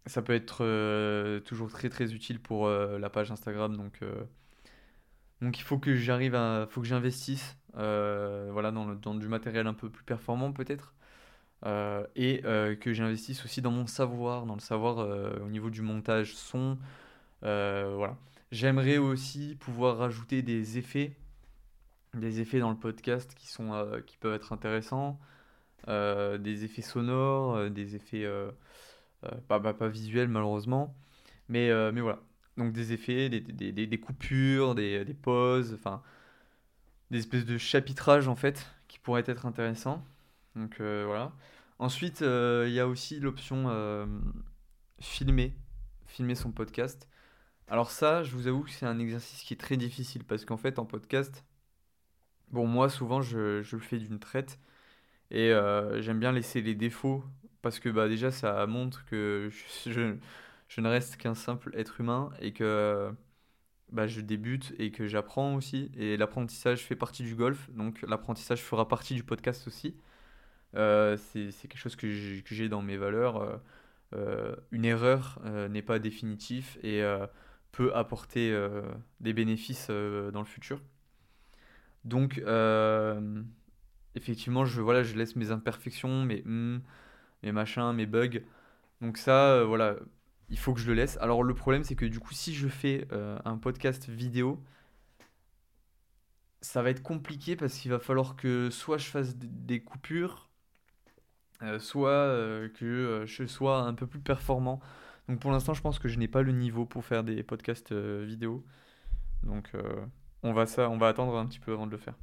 Ça 0.07 0.23
peut 0.23 0.35
être 0.35 1.41
toujours 1.41 1.71
très 1.71 1.89
très 1.89 2.13
utile 2.15 2.41
pour 2.41 2.69
la 2.69 3.11
page 3.11 3.31
Instagram 3.33 3.77
donc 3.77 4.01
donc 5.43 5.59
il 5.59 5.63
faut 5.63 5.79
que 5.79 5.95
j'arrive 5.97 6.35
à 6.35 6.67
faut 6.71 6.81
que 6.81 6.87
j'investisse 6.87 7.57
voilà 7.75 8.71
dans, 8.73 8.87
le- 8.87 8.97
dans 8.97 9.15
du 9.15 9.29
matériel 9.29 9.67
un 9.67 9.75
peu 9.75 9.91
plus 9.91 10.05
performant 10.05 10.53
peut-être 10.53 10.95
et 12.17 12.43
que 12.43 12.93
j'investisse 12.93 13.45
aussi 13.45 13.63
dans 13.63 13.73
mon 13.73 13.87
savoir 13.87 14.47
dans 14.47 14.55
le 14.55 14.61
savoir 14.61 14.99
au 15.43 15.49
niveau 15.49 15.71
du 15.71 15.83
montage 15.83 16.35
son 16.37 16.79
voilà 17.43 18.17
j'aimerais 18.53 18.99
aussi 18.99 19.57
pouvoir 19.57 19.99
rajouter 19.99 20.43
des 20.43 20.79
effets 20.79 21.17
des 22.15 22.41
effets 22.41 22.61
dans 22.61 22.71
le 22.71 22.77
podcast 22.79 23.35
qui 23.37 23.47
sont 23.49 23.73
euh, 23.75 24.01
qui 24.01 24.17
peuvent 24.17 24.35
être 24.35 24.53
intéressants. 24.53 25.21
Euh, 25.89 26.39
des 26.39 26.65
effets 26.65 26.83
sonores 26.83 27.57
euh, 27.57 27.69
des 27.71 27.95
effets 27.97 28.27
pas, 29.49 29.61
pas, 29.61 29.89
visuels 29.89 30.29
malheureusement. 30.29 30.95
Mais, 31.49 31.71
mais 31.93 32.01
voilà. 32.01 32.21
Donc 32.57 32.73
des 32.73 32.93
effets 32.93 33.29
des, 33.29 33.41
des, 33.41 33.73
des- 33.73 33.87
des 33.87 34.01
coupures 34.01 34.75
des, 34.75 35.05
pauses 35.23 35.75
enfin 35.75 36.03
des 37.11 37.19
espèces 37.19 37.45
de 37.45 37.59
chapitrages 37.59 38.29
en 38.29 38.37
fait 38.37 38.67
qui 38.89 38.99
pourraient 38.99 39.25
être 39.27 39.47
intéressants. 39.47 40.05
Donc 40.57 40.81
voilà. 40.81 41.33
Ensuite 41.79 42.21
il 42.23 42.71
y 42.73 42.81
a 42.81 42.89
aussi 42.89 43.21
l'option 43.21 43.69
filmer 45.01 45.55
filmer 46.07 46.35
son 46.35 46.51
podcast 46.53 47.09
alors 47.69 47.91
ça 47.91 48.23
je 48.23 48.33
vous 48.33 48.47
avoue 48.47 48.63
que 48.63 48.71
c'est 48.71 48.87
un 48.87 48.99
exercice 48.99 49.43
qui 49.43 49.55
est 49.55 49.57
très 49.57 49.77
difficile 49.77 50.25
parce 50.25 50.45
qu'en 50.45 50.57
fait 50.57 50.79
en 50.79 50.85
podcast 50.87 51.45
bon 52.51 52.67
moi 52.67 52.89
souvent 52.89 53.23
je, 53.23 53.63
le 53.71 53.81
fais 53.81 53.99
d'une 53.99 54.19
traite 54.19 54.59
et 55.31 55.53
euh, 55.53 56.01
j'aime 56.03 56.21
bien 56.21 56.33
laisser 56.33 56.63
les 56.63 56.75
défauts 56.75 57.25
parce 57.63 57.81
que 57.81 57.89
bah 57.89 58.09
déjà 58.09 58.31
ça 58.31 58.67
montre 58.67 59.05
que 59.07 59.51
je, 59.87 60.81
ne 60.81 60.89
reste 60.89 61.17
qu'un 61.17 61.35
simple 61.35 61.73
être 61.77 62.01
humain 62.01 62.31
et 62.41 62.53
que 62.53 63.13
bah, 63.93 64.07
je 64.07 64.21
débute 64.21 64.75
et 64.79 64.91
que 64.91 65.07
j'apprends 65.07 65.55
aussi. 65.55 65.91
Et 65.97 66.17
l'apprentissage 66.17 66.83
fait 66.85 66.97
partie 66.97 67.23
du 67.23 67.35
golf, 67.35 67.71
donc 67.73 68.03
l'apprentissage 68.03 68.63
fera 68.63 68.89
partie 68.89 69.15
du 69.15 69.25
podcast 69.25 69.67
aussi. 69.67 69.97
Euh, 70.77 71.17
c'est, 71.17 71.51
quelque 71.69 71.79
chose 71.79 71.97
que 71.97 72.11
j'ai, 72.11 72.69
dans 72.69 72.83
mes 72.83 72.97
valeurs. 72.97 73.61
Euh, 74.15 74.57
une 74.71 74.85
erreur 74.85 75.41
n'est 75.71 75.83
pas 75.83 75.99
définitive 75.99 76.79
et 76.83 77.03
peut 77.77 77.95
apporter 77.95 78.53
euh, 78.53 78.81
des 79.21 79.35
bénéfices 79.35 79.89
euh, 79.91 80.31
dans 80.31 80.41
le 80.41 80.47
futur. 80.47 80.81
Donc, 82.05 82.39
euh, 82.39 83.43
effectivement, 84.15 84.65
je, 84.65 84.81
voilà, 84.81 85.03
je 85.03 85.15
laisse 85.15 85.37
mes 85.37 85.51
imperfections, 85.51 86.25
mes, 86.25 86.43
hum, 86.47 86.81
mes 87.43 87.53
machins, 87.53 87.93
mes 87.93 88.07
bugs. 88.07 88.41
Donc 89.03 89.19
ça, 89.19 89.63
voilà, 89.65 89.97
il 90.49 90.59
faut 90.59 90.73
que 90.73 90.81
je 90.81 90.87
le 90.87 90.95
laisse. 90.95 91.19
Alors 91.21 91.43
le 91.43 91.55
problème, 91.55 91.85
c'est 91.85 91.97
que 91.97 92.07
du 92.07 92.19
coup, 92.19 92.33
si 92.33 92.55
je 92.55 92.67
fais 92.67 93.07
un 93.45 93.59
podcast 93.59 94.09
vidéo, 94.09 94.59
ça 96.63 96.83
va 96.83 96.89
être 96.89 97.03
compliqué 97.03 97.57
parce 97.57 97.77
qu'il 97.77 97.91
va 97.91 97.99
falloir 97.99 98.37
que 98.37 98.71
soit 98.71 98.97
je 98.97 99.07
fasse 99.07 99.37
des 99.37 99.81
coupures, 99.83 100.49
soit 101.79 102.71
que 102.75 103.25
je 103.27 103.47
sois 103.47 103.81
un 103.81 103.93
peu 103.93 104.07
plus 104.07 104.21
performant. 104.21 104.81
Donc 105.29 105.41
pour 105.41 105.51
l'instant, 105.51 105.75
je 105.75 105.83
pense 105.83 105.99
que 105.99 106.09
je 106.09 106.19
n'ai 106.19 106.29
pas 106.29 106.43
le 106.43 106.53
niveau 106.53 106.85
pour 106.87 107.05
faire 107.05 107.25
des 107.25 107.43
podcasts 107.43 107.93
euh, 107.93 108.25
vidéo. 108.27 108.65
Donc 109.43 109.71
euh, 109.75 110.05
on 110.43 110.53
va 110.53 110.67
ça, 110.67 110.89
on 110.89 110.99
va 110.99 111.09
attendre 111.09 111.37
un 111.37 111.47
petit 111.47 111.59
peu 111.59 111.73
avant 111.73 111.87
de 111.87 111.93
le 111.93 111.99
faire. 111.99 112.15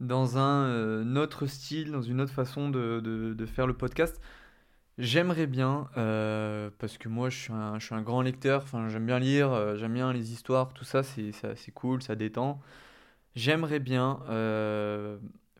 Dans 0.00 0.36
un 0.36 0.64
euh, 0.66 1.16
autre 1.16 1.46
style, 1.46 1.92
dans 1.92 2.02
une 2.02 2.20
autre 2.20 2.32
façon 2.32 2.68
de, 2.70 3.46
faire 3.46 3.66
le 3.66 3.74
podcast, 3.74 4.20
J'aimerais 4.98 5.46
bien, 5.46 5.90
parce 6.78 6.96
que 6.96 7.10
moi 7.10 7.28
je 7.28 7.36
suis 7.36 7.52
un, 7.94 8.00
grand 8.00 8.22
lecteur, 8.22 8.64
j'aime 8.88 9.04
bien 9.04 9.18
lire, 9.18 9.76
j'aime 9.76 9.92
bien 9.92 10.10
les 10.10 10.32
histoires, 10.32 10.72
tout 10.72 10.86
ça 10.86 11.02
c'est 11.02 11.72
cool, 11.74 12.02
ça 12.02 12.14
détend. 12.14 12.62
J'aimerais 13.34 13.78
bien 13.78 14.20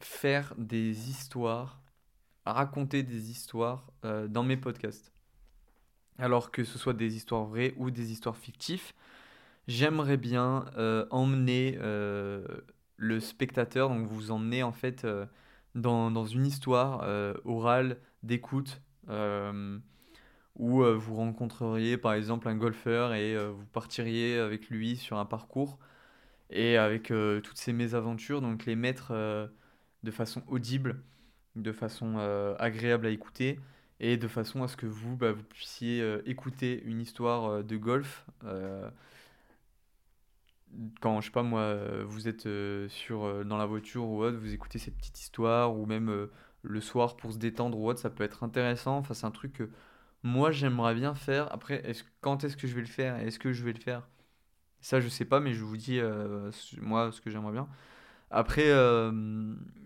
faire 0.01 0.55
des 0.57 1.11
histoires, 1.11 1.83
raconter 2.47 3.03
des 3.03 3.31
histoires 3.31 3.93
dans 4.03 4.43
mes 4.43 4.57
podcasts. 4.57 5.13
Alors 6.19 6.51
que 6.51 6.65
ce 6.65 6.79
soit 6.79 6.95
des 6.95 7.17
histoires 7.17 7.45
vraies 7.45 7.75
ou 7.77 7.91
des 7.91 8.11
histoires 8.13 8.37
fictives, 8.37 8.93
j'aimerais 9.69 10.17
bien 10.17 10.65
euh, 10.77 11.07
emmener 11.11 11.79
euh, 11.81 12.45
le 12.97 13.21
spectateur, 13.21 13.89
donc 13.91 14.07
vous 14.07 14.31
emmener 14.31 14.63
en 14.63 14.73
fait 14.73 15.05
euh, 15.05 15.27
dans, 15.75 16.27
une 16.27 16.47
histoire 16.47 17.07
orale 17.45 17.99
d'écoute 18.23 18.81
où 20.59 20.83
vous 20.83 21.15
rencontreriez 21.15 21.99
par 21.99 22.15
exemple 22.15 22.49
un 22.49 22.57
golfeur 22.57 23.13
et 23.13 23.37
vous 23.37 23.67
partiriez 23.67 24.39
avec 24.39 24.71
lui 24.71 24.97
sur 24.97 25.19
un 25.19 25.27
parcours 25.27 25.79
et 26.49 26.79
avec 26.79 27.13
toutes 27.43 27.59
ces 27.59 27.75
mésaventures, 27.75 28.41
donc 28.41 28.65
les 28.65 28.75
mettre 28.75 29.13
de 30.03 30.11
façon 30.11 30.43
audible, 30.47 31.03
de 31.57 31.73
façon 31.73 32.17
agréable 32.59 33.05
à 33.05 33.11
écouter 33.11 33.61
et 34.01 34.17
de 34.17 34.29
façon 34.29 34.63
à 34.63 34.69
ce 34.69 34.77
que 34.77 34.87
vous, 34.87 35.17
bah, 35.17 35.33
vous 35.33 35.43
puissiez 35.43 36.03
euh, 36.03 36.21
écouter 36.27 36.83
une 36.85 37.01
histoire 37.01 37.45
euh, 37.47 37.63
de 37.63 37.77
golf. 37.77 38.27
euh, 38.45 38.91
quand, 41.01 41.21
je 41.21 41.27
sais 41.27 41.33
pas 41.33 41.43
moi, 41.43 41.75
vous 42.05 42.29
êtes 42.29 42.49
sur, 42.91 43.45
dans 43.47 43.57
la 43.57 43.67
voiture 43.67 44.05
ou 44.05 44.23
autre, 44.23 44.37
vous 44.37 44.53
écoutez 44.53 44.79
cette 44.79 44.97
petite 44.97 45.19
histoire, 45.21 45.75
ou 45.75 45.87
même 45.87 46.29
le 46.63 46.81
soir 46.81 47.17
pour 47.17 47.33
se 47.33 47.39
détendre 47.39 47.79
ou 47.79 47.89
autre, 47.89 48.01
ça 48.01 48.11
peut 48.11 48.25
être 48.25 48.43
intéressant. 48.43 48.99
Enfin, 48.99 49.15
c'est 49.15 49.27
un 49.27 49.31
truc 49.31 49.55
que 49.55 49.71
moi 50.23 50.51
j'aimerais 50.51 50.95
bien 50.95 51.15
faire. 51.15 51.51
Après, 51.53 51.83
quand 52.21 52.45
est-ce 52.45 52.57
que 52.59 52.67
je 52.67 52.75
vais 52.75 52.83
le 52.83 52.89
faire? 52.89 53.17
Est-ce 53.17 53.39
que 53.39 53.53
je 53.53 53.65
vais 53.65 53.73
le 53.73 53.81
faire? 53.81 54.07
Ça, 54.81 55.01
je 55.01 55.09
sais 55.09 55.25
pas, 55.25 55.41
mais 55.41 55.55
je 55.55 55.65
vous 55.65 55.79
dis 55.79 56.01
moi 56.81 57.11
ce 57.11 57.23
que 57.23 57.31
j'aimerais 57.31 57.53
bien. 57.53 57.69
Après, 58.31 58.71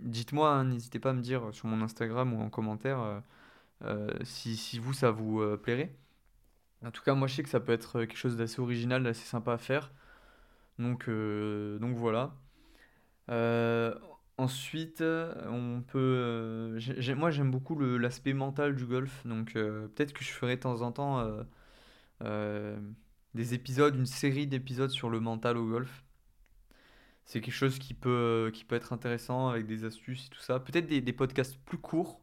dites-moi, 0.01 0.51
hein, 0.51 0.64
n'hésitez 0.64 0.99
pas 0.99 1.11
à 1.11 1.12
me 1.12 1.23
dire 1.23 1.51
sur 1.53 1.68
mon 1.68 1.83
Instagram 1.83 2.33
ou 2.33 2.40
en 2.40 2.51
commentaire 2.51 3.23
si, 4.25 4.57
si 4.57 4.79
vous 4.79 4.93
ça 4.93 5.11
vous 5.11 5.40
euh, 5.40 5.57
plairait. 5.57 5.95
En 6.85 6.90
tout 6.90 7.03
cas, 7.03 7.14
moi 7.14 7.29
je 7.29 7.35
sais 7.37 7.43
que 7.43 7.49
ça 7.49 7.61
peut 7.61 7.73
être 7.73 8.01
quelque 8.01 8.16
chose 8.16 8.37
d'assez 8.37 8.61
original, 8.61 9.03
d'assez 9.03 9.25
sympa 9.27 9.55
à 9.55 9.59
faire. 9.59 9.93
Donc, 10.79 11.09
euh, 11.09 11.79
donc 11.79 11.97
voilà. 11.97 12.35
Euh, 13.31 13.95
Ensuite, 14.38 15.03
on 15.03 15.83
peut. 15.87 16.79
moi, 17.14 17.31
j'aime 17.31 17.51
beaucoup 17.51 17.79
l'aspect 17.79 18.33
mental 18.33 18.75
du 18.75 18.87
golf, 18.87 19.27
donc 19.27 19.53
peut-être 19.53 20.14
que 20.14 20.25
je 20.25 20.31
ferai 20.31 20.57
de 20.57 20.62
temps 20.62 20.81
en 20.81 20.93
temps 20.93 21.45
des 23.35 23.55
épisodes, 23.55 23.95
une 23.97 24.07
série 24.07 24.47
d'épisodes 24.47 24.90
sur 24.90 25.11
le 25.11 25.21
mental 25.21 25.59
au 25.59 25.66
golf. 25.66 26.05
C'est 27.27 27.43
quelque 27.43 27.53
chose 27.55 27.79
qui 27.79 27.93
peut, 27.93 28.51
être 28.71 28.93
intéressant 28.95 29.49
avec 29.49 29.66
des 29.66 29.85
astuces 29.85 30.27
et 30.27 30.31
tout 30.31 30.40
ça. 30.40 30.59
Peut-être 30.59 30.87
des 30.87 31.12
podcasts 31.12 31.59
plus 31.59 31.79
courts. 31.79 32.23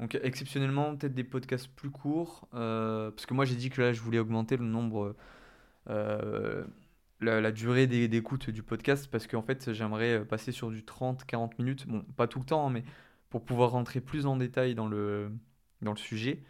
Donc 0.00 0.18
exceptionnellement, 0.22 0.96
peut-être 0.96 1.14
des 1.14 1.24
podcasts 1.24 1.68
plus 1.68 1.90
courts. 1.90 2.48
Euh, 2.54 3.10
parce 3.10 3.26
que 3.26 3.34
moi 3.34 3.44
j'ai 3.44 3.56
dit 3.56 3.70
que 3.70 3.80
là 3.80 3.92
je 3.92 4.00
voulais 4.00 4.18
augmenter 4.18 4.56
le 4.56 4.64
nombre, 4.64 5.14
euh, 5.88 6.64
la, 7.20 7.52
durée 7.52 7.86
d'écoute 7.86 8.50
du 8.50 8.62
podcast. 8.62 9.08
Parce 9.10 9.26
qu'en 9.26 9.42
fait 9.42 9.72
j'aimerais 9.72 10.24
passer 10.24 10.52
sur 10.52 10.70
du 10.70 10.82
30-40 10.82 11.52
minutes. 11.58 11.86
Bon, 11.86 12.02
pas 12.16 12.26
tout 12.26 12.40
le 12.40 12.44
temps, 12.44 12.66
hein, 12.66 12.70
mais 12.70 12.84
pour 13.30 13.44
pouvoir 13.44 13.70
rentrer 13.70 14.00
plus 14.00 14.26
en 14.26 14.36
détail 14.36 14.74
dans 14.74 14.88
le, 14.88 15.30
dans 15.82 15.92
le 15.92 15.98
sujet. 15.98 16.42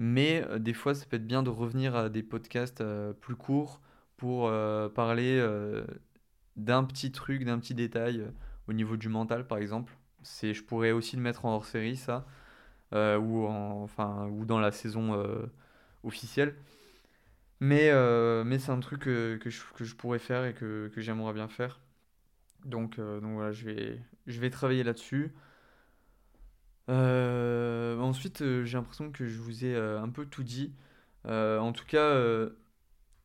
Mais 0.00 0.42
euh, 0.48 0.58
des 0.58 0.72
fois, 0.72 0.94
ça 0.94 1.04
peut 1.04 1.16
être 1.16 1.26
bien 1.26 1.42
de 1.42 1.50
revenir 1.50 1.94
à 1.94 2.08
des 2.08 2.22
podcasts 2.22 2.80
euh, 2.80 3.12
plus 3.12 3.36
courts 3.36 3.82
pour 4.16 4.48
euh, 4.48 4.88
parler 4.88 5.42
d'un 6.56 6.84
petit 6.84 7.12
truc, 7.12 7.44
d'un 7.44 7.58
petit 7.58 7.74
détail 7.74 8.24
au 8.66 8.72
niveau 8.72 8.96
du 8.96 9.08
mental, 9.10 9.46
par 9.46 9.58
exemple. 9.58 9.94
Je 10.22 10.62
pourrais 10.62 10.92
aussi 10.92 11.16
le 11.16 11.22
mettre 11.22 11.44
en 11.44 11.54
hors 11.54 11.66
série, 11.66 11.96
ça, 11.96 12.26
ou, 12.92 13.46
en, 13.46 13.82
enfin, 13.82 14.26
ou 14.28 14.44
dans 14.44 14.60
la 14.60 14.72
saison 14.72 15.22
officielle. 16.04 16.54
Mais, 17.60 17.90
mais 18.44 18.58
c'est 18.58 18.72
un 18.72 18.80
truc 18.80 19.00
que, 19.02 19.36
que, 19.36 19.50
je, 19.50 19.60
que, 19.74 19.84
je, 19.84 19.94
pourrais 19.94 20.18
faire 20.18 20.44
et 20.44 20.54
que, 20.54 20.90
que 20.94 21.00
j'aimerais 21.00 21.32
bien 21.34 21.48
faire. 21.48 21.80
Donc, 22.64 22.98
donc 22.98 23.34
voilà, 23.34 23.52
je 23.52 23.64
vais, 23.66 24.00
je 24.26 24.40
vais 24.40 24.50
travailler 24.50 24.84
là-dessus. 24.84 25.32
Euh, 26.90 27.98
ensuite, 28.00 28.42
euh, 28.42 28.64
j'ai 28.64 28.76
l'impression 28.76 29.12
que 29.12 29.26
je 29.26 29.38
vous 29.38 29.64
ai 29.64 29.74
euh, 29.74 30.00
un 30.02 30.08
peu 30.08 30.26
tout 30.26 30.42
dit. 30.42 30.72
en 31.24 31.72
tout 31.72 31.86
cas, 31.86 32.14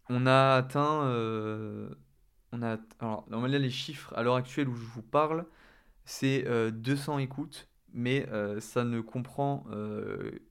on 0.10 0.26
a 0.28 0.56
atteint. 0.56 1.02
on 2.52 2.62
a, 2.62 2.78
alors, 3.00 3.26
normalement, 3.30 3.58
les 3.58 3.70
chiffres 3.70 4.14
à 4.16 4.24
l'heure 4.24 4.36
actuelle 4.36 4.70
où 4.70 4.76
je 4.76 4.86
vous 4.86 5.02
parle, 5.02 5.46
c'est 6.06 6.46
200 6.72 7.20
écoutes, 7.20 7.68
mais 7.96 8.28
ça 8.60 8.84
ne 8.84 9.02
comprend 9.02 9.66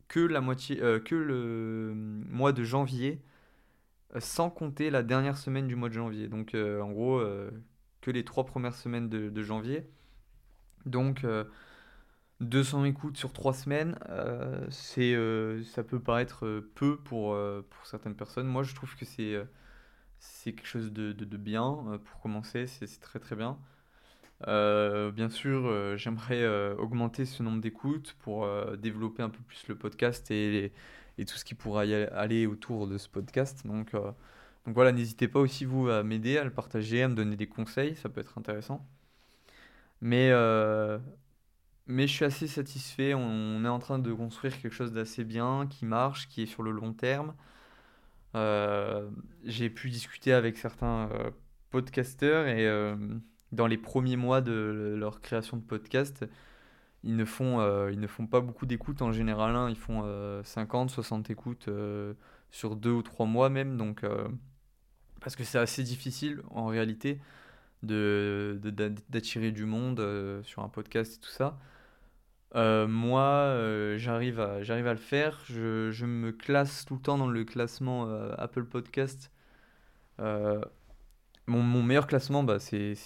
que 0.08 0.20
la 0.20 0.40
moitié, 0.40 0.76
que 0.76 1.14
le 1.14 1.92
mois 1.94 2.52
de 2.52 2.64
janvier, 2.64 3.20
sans 4.18 4.50
compter 4.50 4.90
la 4.90 5.02
dernière 5.02 5.36
semaine 5.36 5.68
du 5.68 5.76
mois 5.76 5.88
de 5.88 5.94
janvier. 5.94 6.28
Donc, 6.28 6.54
en 6.54 6.90
gros, 6.90 7.22
que 8.00 8.10
les 8.10 8.24
trois 8.24 8.44
premières 8.46 8.74
semaines 8.74 9.08
de, 9.08 9.42
janvier. 9.42 9.86
Donc, 10.86 11.24
200 12.40 12.84
écoutes 12.84 13.16
sur 13.16 13.32
3 13.32 13.54
semaines, 13.54 13.98
euh, 14.08 14.66
c'est, 14.70 15.14
euh, 15.14 15.62
ça 15.64 15.82
peut 15.82 16.00
paraître 16.00 16.46
euh, 16.46 16.70
peu 16.74 16.96
pour, 16.96 17.36
pour 17.70 17.86
certaines 17.86 18.14
personnes. 18.16 18.46
Moi, 18.46 18.62
je 18.62 18.74
trouve 18.74 18.94
que 18.96 19.04
c'est, 19.04 19.36
c'est 20.18 20.52
quelque 20.52 20.66
chose 20.66 20.92
de, 20.92 21.12
de, 21.12 21.36
bien 21.36 22.00
pour 22.04 22.20
commencer, 22.20 22.66
c'est, 22.66 22.86
c'est 22.86 23.00
très 23.00 23.18
très 23.18 23.36
bien. 23.36 23.58
Bien 24.42 25.28
sûr, 25.28 25.96
j'aimerais 25.96 26.46
augmenter 26.76 27.24
ce 27.24 27.42
nombre 27.42 27.60
d'écoutes 27.60 28.16
pour 28.20 28.48
développer 28.76 29.22
un 29.22 29.30
peu 29.30 29.42
plus 29.42 29.66
le 29.68 29.74
podcast 29.76 30.30
et, 30.30 30.72
tout 31.18 31.36
ce 31.36 31.44
qui 31.44 31.54
pourra 31.54 31.82
aller 31.82 32.46
autour 32.46 32.86
de 32.86 32.98
ce 32.98 33.08
podcast. 33.08 33.66
Donc, 33.66 33.92
donc 33.92 34.74
voilà, 34.74 34.92
n'hésitez 34.92 35.28
pas 35.28 35.40
aussi 35.40 35.64
vous 35.64 35.88
à 35.88 36.02
m'aider, 36.02 36.38
à 36.38 36.44
le 36.44 36.50
partager, 36.50 37.02
à 37.02 37.08
me 37.08 37.14
donner 37.14 37.36
des 37.36 37.46
conseils, 37.46 37.96
ça 37.96 38.08
peut 38.08 38.20
être 38.20 38.38
intéressant. 38.38 38.86
Mais 40.00 40.32
mais 41.86 42.06
je 42.06 42.12
suis 42.12 42.24
assez 42.24 42.46
satisfait. 42.46 43.14
On 43.14 43.64
est 43.64 43.68
en 43.68 43.78
train 43.78 43.98
de 43.98 44.12
construire 44.12 44.60
quelque 44.60 44.72
chose 44.72 44.92
d'assez 44.92 45.24
bien, 45.24 45.66
qui 45.68 45.84
marche, 45.84 46.28
qui 46.28 46.42
est 46.42 46.46
sur 46.46 46.62
le 46.62 46.70
long 46.70 46.92
terme. 46.92 47.34
Euh, 48.34 49.08
j'ai 49.44 49.70
pu 49.70 49.90
discuter 49.90 50.32
avec 50.32 50.56
certains 50.58 51.08
euh, 51.12 51.30
podcasteurs 51.70 52.48
et 52.48 52.66
euh, 52.66 52.96
dans 53.54 53.66
les 53.66 53.78
premiers 53.78 54.16
mois 54.16 54.40
de 54.40 54.94
leur 54.98 55.20
création 55.20 55.56
de 55.56 55.62
podcast, 55.62 56.24
ils 57.04 57.16
ne 57.16 57.24
font, 57.24 57.60
ils 57.88 58.00
ne 58.00 58.06
font 58.06 58.26
pas 58.26 58.40
beaucoup 58.40 58.66
d'écoutes 58.66 59.02
en 59.02 59.12
général. 59.12 59.56
Hein. 59.56 59.68
ils 59.70 59.76
font 59.76 60.04
50, 60.42 60.90
60 60.90 61.30
écoutes 61.30 61.68
sur 62.50 62.76
deux 62.76 62.90
ou 62.90 63.02
trois 63.02 63.26
mois 63.26 63.50
même. 63.50 63.76
Donc, 63.76 64.04
parce 65.20 65.36
que 65.36 65.44
c'est 65.44 65.58
assez 65.58 65.82
difficile 65.82 66.42
en 66.50 66.66
réalité 66.66 67.20
de, 67.82 68.58
d'attirer 69.10 69.52
du 69.52 69.66
monde 69.66 70.02
sur 70.44 70.62
un 70.62 70.68
podcast 70.68 71.16
et 71.16 71.20
tout 71.20 71.30
ça. 71.30 71.58
Euh, 72.56 72.86
moi, 72.86 73.22
euh, 73.22 73.98
j'arrive 73.98 74.40
à, 74.40 74.56
à 74.58 74.92
le 74.92 74.96
faire. 74.96 75.40
Je, 75.46 75.90
je 75.90 76.06
me 76.06 76.32
classe 76.32 76.84
tout 76.84 76.94
le 76.94 77.00
temps 77.00 77.18
dans 77.18 77.26
le 77.28 77.44
classement 77.44 78.06
euh, 78.08 78.34
Apple 78.38 78.64
Podcast. 78.64 79.30
Mon, 81.46 81.82
meilleur 81.82 82.06
classement, 82.06 82.42
bah, 82.44 82.58
c'est, 82.58 82.96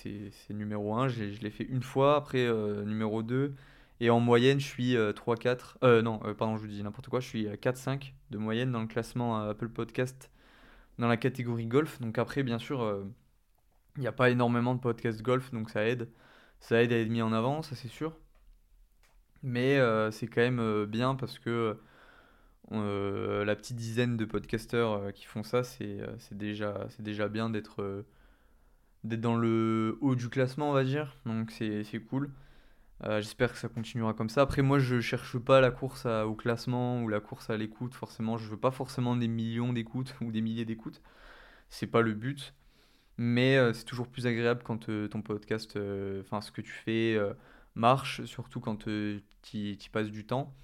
numéro 0.50 0.94
1. 0.94 1.08
je 1.08 1.40
l'ai 1.40 1.50
fait 1.50 1.64
une 1.64 1.82
fois, 1.82 2.16
après 2.16 2.48
numéro 2.84 3.22
2. 3.22 3.54
Et 4.00 4.10
en 4.10 4.20
moyenne, 4.20 4.60
je 4.60 4.66
suis 4.66 4.94
3-4. 4.94 6.02
non, 6.02 6.18
pardon, 6.38 6.56
je 6.56 6.62
vous 6.62 6.68
dis 6.68 6.82
n'importe 6.82 7.08
quoi. 7.08 7.20
Je 7.20 7.26
suis 7.26 7.46
4-5 7.46 8.12
de 8.30 8.38
moyenne 8.38 8.70
dans 8.70 8.80
le 8.80 8.86
classement 8.86 9.48
Apple 9.48 9.68
Podcast 9.68 10.30
dans 10.98 11.08
la 11.08 11.16
catégorie 11.16 11.66
golf. 11.66 12.00
Donc 12.00 12.18
après, 12.18 12.42
bien 12.42 12.58
sûr, 12.58 13.04
il 13.96 14.00
n'y 14.02 14.06
a 14.06 14.12
pas 14.12 14.30
énormément 14.30 14.74
de 14.74 14.80
podcasts 14.80 15.22
golf, 15.22 15.50
donc 15.52 15.70
ça 15.70 15.84
aide. 15.84 16.08
Ça 16.60 16.82
aide 16.82 16.92
à 16.92 16.98
être 16.98 17.08
mis 17.08 17.22
en 17.22 17.32
avant, 17.32 17.62
ça 17.62 17.74
c'est 17.74 17.88
sûr. 17.88 18.16
Mais 19.42 19.78
euh, 19.78 20.10
c'est 20.10 20.26
quand 20.26 20.40
même 20.40 20.60
euh, 20.60 20.86
bien 20.86 21.14
parce 21.14 21.38
que 21.38 21.78
euh, 22.72 23.44
la 23.44 23.56
petite 23.56 23.76
dizaine 23.76 24.16
de 24.16 24.24
podcasteurs 24.24 25.12
qui 25.12 25.24
font 25.24 25.42
ça, 25.42 25.64
c'est 25.64 25.98
déjà 26.32 27.28
bien 27.28 27.50
d'être 27.50 28.04
d'être 29.04 29.20
dans 29.20 29.36
le 29.36 29.98
haut 30.00 30.14
du 30.14 30.28
classement, 30.28 30.70
on 30.70 30.72
va 30.72 30.84
dire. 30.84 31.16
Donc 31.26 31.50
c'est 31.50 32.00
cool. 32.08 32.30
J'espère 33.02 33.52
que 33.52 33.58
ça 33.58 33.68
continuera 33.68 34.12
comme 34.12 34.28
ça. 34.28 34.42
Après, 34.42 34.60
moi, 34.62 34.80
je 34.80 35.00
cherche 35.00 35.38
pas 35.38 35.60
la 35.60 35.70
course 35.70 36.04
au 36.06 36.34
classement 36.34 37.02
ou 37.02 37.08
la 37.08 37.20
course 37.20 37.48
à 37.48 37.56
l'écoute. 37.56 37.94
Forcément, 37.94 38.38
je 38.38 38.48
veux 38.48 38.56
pas 38.56 38.72
forcément 38.72 39.14
des 39.16 39.28
millions 39.28 39.72
d'écoutes 39.72 40.14
ou 40.20 40.32
des 40.32 40.40
milliers 40.40 40.64
d'écoutes. 40.64 41.00
C'est 41.68 41.86
pas 41.86 42.02
le 42.02 42.14
but. 42.14 42.54
Mais 43.18 43.56
c'est 43.74 43.84
toujours 43.84 44.08
plus 44.08 44.26
agréable 44.26 44.62
quand 44.64 44.86
ton 45.10 45.22
podcast, 45.22 45.78
enfin, 46.20 46.40
ce 46.40 46.50
que 46.50 46.60
tu 46.60 46.72
fais 46.72 47.18
marche, 47.78 48.24
surtout 48.24 48.60
quand 48.60 48.88
euh, 48.88 49.20
tu 49.42 49.56
y 49.56 49.88
passes 49.90 50.10
du 50.10 50.26
temps. 50.26 50.54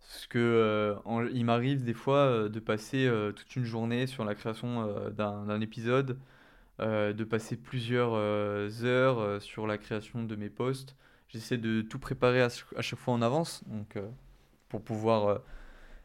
Parce 0.00 0.26
que 0.26 0.38
euh, 0.38 1.30
il 1.32 1.44
m'arrive 1.44 1.84
des 1.84 1.94
fois 1.94 2.18
euh, 2.18 2.48
de 2.48 2.60
passer 2.60 3.10
toute 3.36 3.56
une 3.56 3.64
journée 3.64 4.06
sur 4.06 4.24
la 4.24 4.34
création 4.34 5.10
d'un 5.10 5.60
épisode, 5.60 6.18
de 6.82 7.24
passer 7.24 7.56
plusieurs 7.56 8.14
heures 8.84 9.40
sur 9.40 9.66
la 9.66 9.78
création 9.78 10.24
de 10.24 10.36
mes 10.36 10.50
posts. 10.50 10.96
J'essaie 11.28 11.56
de 11.56 11.80
tout 11.82 11.98
préparer 11.98 12.42
à, 12.42 12.48
chaque 12.48 12.98
fois 12.98 13.14
en 13.14 13.22
avance, 13.22 13.62
donc 13.66 13.96
pour 14.68 14.82
pouvoir 14.82 15.40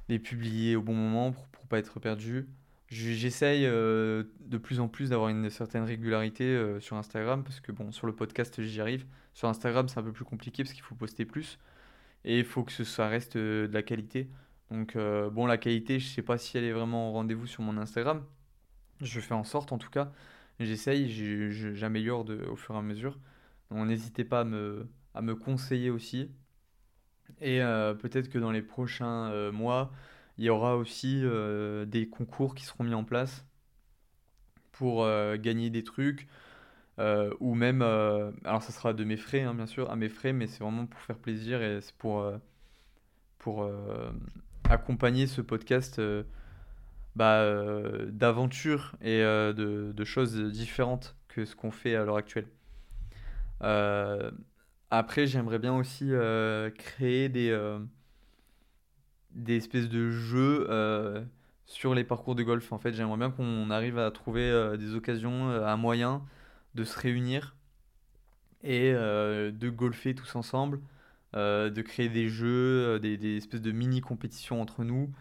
les 0.07 0.19
publier 0.19 0.75
au 0.75 0.81
bon 0.81 0.93
moment, 0.93 1.31
pour, 1.31 1.63
ne 1.63 1.67
pas 1.67 1.79
être 1.79 1.99
perdu. 1.99 2.47
J'essaye 2.89 3.63
de 3.63 4.57
plus 4.61 4.79
en 4.79 4.87
plus 4.87 5.09
d'avoir 5.09 5.29
une 5.29 5.49
certaine 5.49 5.83
régularité 5.83 6.77
sur 6.79 6.95
Instagram, 6.95 7.43
parce 7.43 7.59
que 7.59 7.71
bon, 7.71 7.91
sur 7.91 8.07
le 8.07 8.13
podcast, 8.13 8.61
j'y 8.61 8.79
arrive. 8.79 9.05
Sur 9.33 9.49
Instagram, 9.49 9.87
c'est 9.87 9.99
un 9.99 10.03
peu 10.03 10.13
plus 10.13 10.25
compliqué 10.25 10.63
parce 10.63 10.73
qu'il 10.73 10.83
faut 10.83 10.95
poster 10.95 11.25
plus 11.25 11.59
et 12.25 12.39
il 12.39 12.45
faut 12.45 12.63
que 12.63 12.83
ça 12.83 13.07
reste 13.07 13.37
euh, 13.37 13.67
de 13.67 13.73
la 13.73 13.83
qualité. 13.83 14.29
Donc, 14.69 14.95
euh, 14.95 15.29
bon, 15.29 15.45
la 15.45 15.57
qualité, 15.57 15.99
je 15.99 16.07
sais 16.07 16.21
pas 16.21 16.37
si 16.37 16.57
elle 16.57 16.65
est 16.65 16.73
vraiment 16.73 17.09
au 17.09 17.13
rendez-vous 17.13 17.47
sur 17.47 17.63
mon 17.63 17.77
Instagram. 17.77 18.23
Je 19.01 19.19
fais 19.19 19.33
en 19.33 19.45
sorte, 19.45 19.71
en 19.71 19.77
tout 19.77 19.89
cas. 19.89 20.11
J'essaye, 20.59 21.09
j'améliore 21.75 22.25
au 22.49 22.55
fur 22.55 22.75
et 22.75 22.77
à 22.77 22.81
mesure. 22.81 23.19
Donc, 23.69 23.87
n'hésitez 23.87 24.23
pas 24.23 24.41
à 24.41 24.43
me, 24.43 25.35
conseiller 25.35 25.89
aussi. 25.89 26.31
Et 27.41 27.61
euh, 27.61 27.93
peut-être 27.93 28.29
que 28.29 28.39
dans 28.39 28.51
les 28.51 28.61
prochains 28.61 29.51
mois, 29.51 29.91
il 30.37 30.45
y 30.45 30.49
aura 30.49 30.77
aussi 30.77 31.23
des 31.87 32.09
concours 32.09 32.55
qui 32.55 32.65
seront 32.65 32.83
mis 32.83 32.93
en 32.93 33.03
place 33.03 33.45
pour 34.71 35.07
gagner 35.37 35.69
des 35.69 35.83
trucs. 35.83 36.27
Euh, 36.99 37.31
ou 37.39 37.53
même, 37.53 37.81
euh, 37.83 38.31
alors 38.43 38.63
ça 38.63 38.71
sera 38.71 38.93
de 38.93 39.03
mes 39.03 39.17
frais, 39.17 39.41
hein, 39.41 39.53
bien 39.53 39.67
sûr, 39.67 39.91
à 39.91 39.95
mes 39.95 40.09
frais, 40.09 40.33
mais 40.33 40.47
c'est 40.47 40.63
vraiment 40.63 40.87
pour 40.87 40.99
faire 40.99 41.17
plaisir 41.17 41.61
et 41.61 41.79
c'est 41.81 41.93
euh, 42.05 42.37
pour 43.37 43.69
accompagner 44.69 45.27
ce 45.27 45.41
podcast 45.41 46.01
bah, 47.17 47.43
d'aventures 48.09 48.93
et 49.01 49.21
de, 49.21 49.91
de, 49.91 50.03
choses 50.05 50.35
différentes 50.51 51.15
que 51.27 51.45
ce 51.45 51.55
qu'on 51.55 51.71
fait 51.71 51.95
à 51.95 52.05
l'heure 52.05 52.17
actuelle. 52.17 52.45
après, 54.91 55.25
j'aimerais 55.25 55.57
bien 55.57 55.75
aussi 55.75 56.11
créer 56.77 57.27
des, 57.29 57.77
des 59.31 59.57
espèces 59.57 59.89
de 59.89 60.11
jeux 60.11 60.67
sur 61.65 61.95
les 61.95 62.03
parcours 62.03 62.35
de 62.35 62.43
golf. 62.43 62.71
En 62.71 62.77
fait, 62.77 62.93
j'aimerais 62.93 63.17
bien 63.17 63.31
qu'on 63.31 63.71
arrive 63.71 63.97
à 63.97 64.11
trouver 64.11 64.77
des 64.77 64.93
occasions, 64.93 65.49
un 65.49 65.77
moyen 65.77 66.21
de 66.75 66.83
se 66.83 66.99
réunir 66.99 67.55
et 68.63 68.91
de 68.93 69.69
golfer 69.69 70.13
tous 70.13 70.35
ensemble, 70.35 70.81
de 71.33 71.81
créer 71.81 72.09
des 72.09 72.29
jeux, 72.29 72.99
des, 72.99 73.17
des 73.17 73.37
espèces 73.37 73.61
de 73.61 73.71
mini 73.71 74.01
compétitions 74.01 74.61
entre 74.61 74.83
nous. 74.83 75.11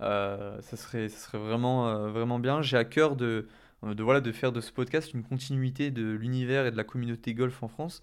Ça 0.00 0.76
serait, 0.76 1.08
ça 1.08 1.18
serait 1.18 1.38
vraiment, 1.38 2.08
vraiment 2.08 2.38
bien. 2.38 2.62
J'ai 2.62 2.76
à 2.76 2.84
cœur 2.84 3.16
de, 3.16 3.48
de, 3.82 4.02
voilà, 4.02 4.20
de 4.20 4.32
faire 4.32 4.52
de 4.52 4.60
ce 4.60 4.72
podcast 4.72 5.12
une 5.14 5.22
continuité 5.22 5.90
de 5.90 6.10
l'univers 6.12 6.66
et 6.66 6.70
de 6.70 6.76
la 6.76 6.84
communauté 6.84 7.34
golf 7.34 7.62
en 7.62 7.68
France. 7.68 8.02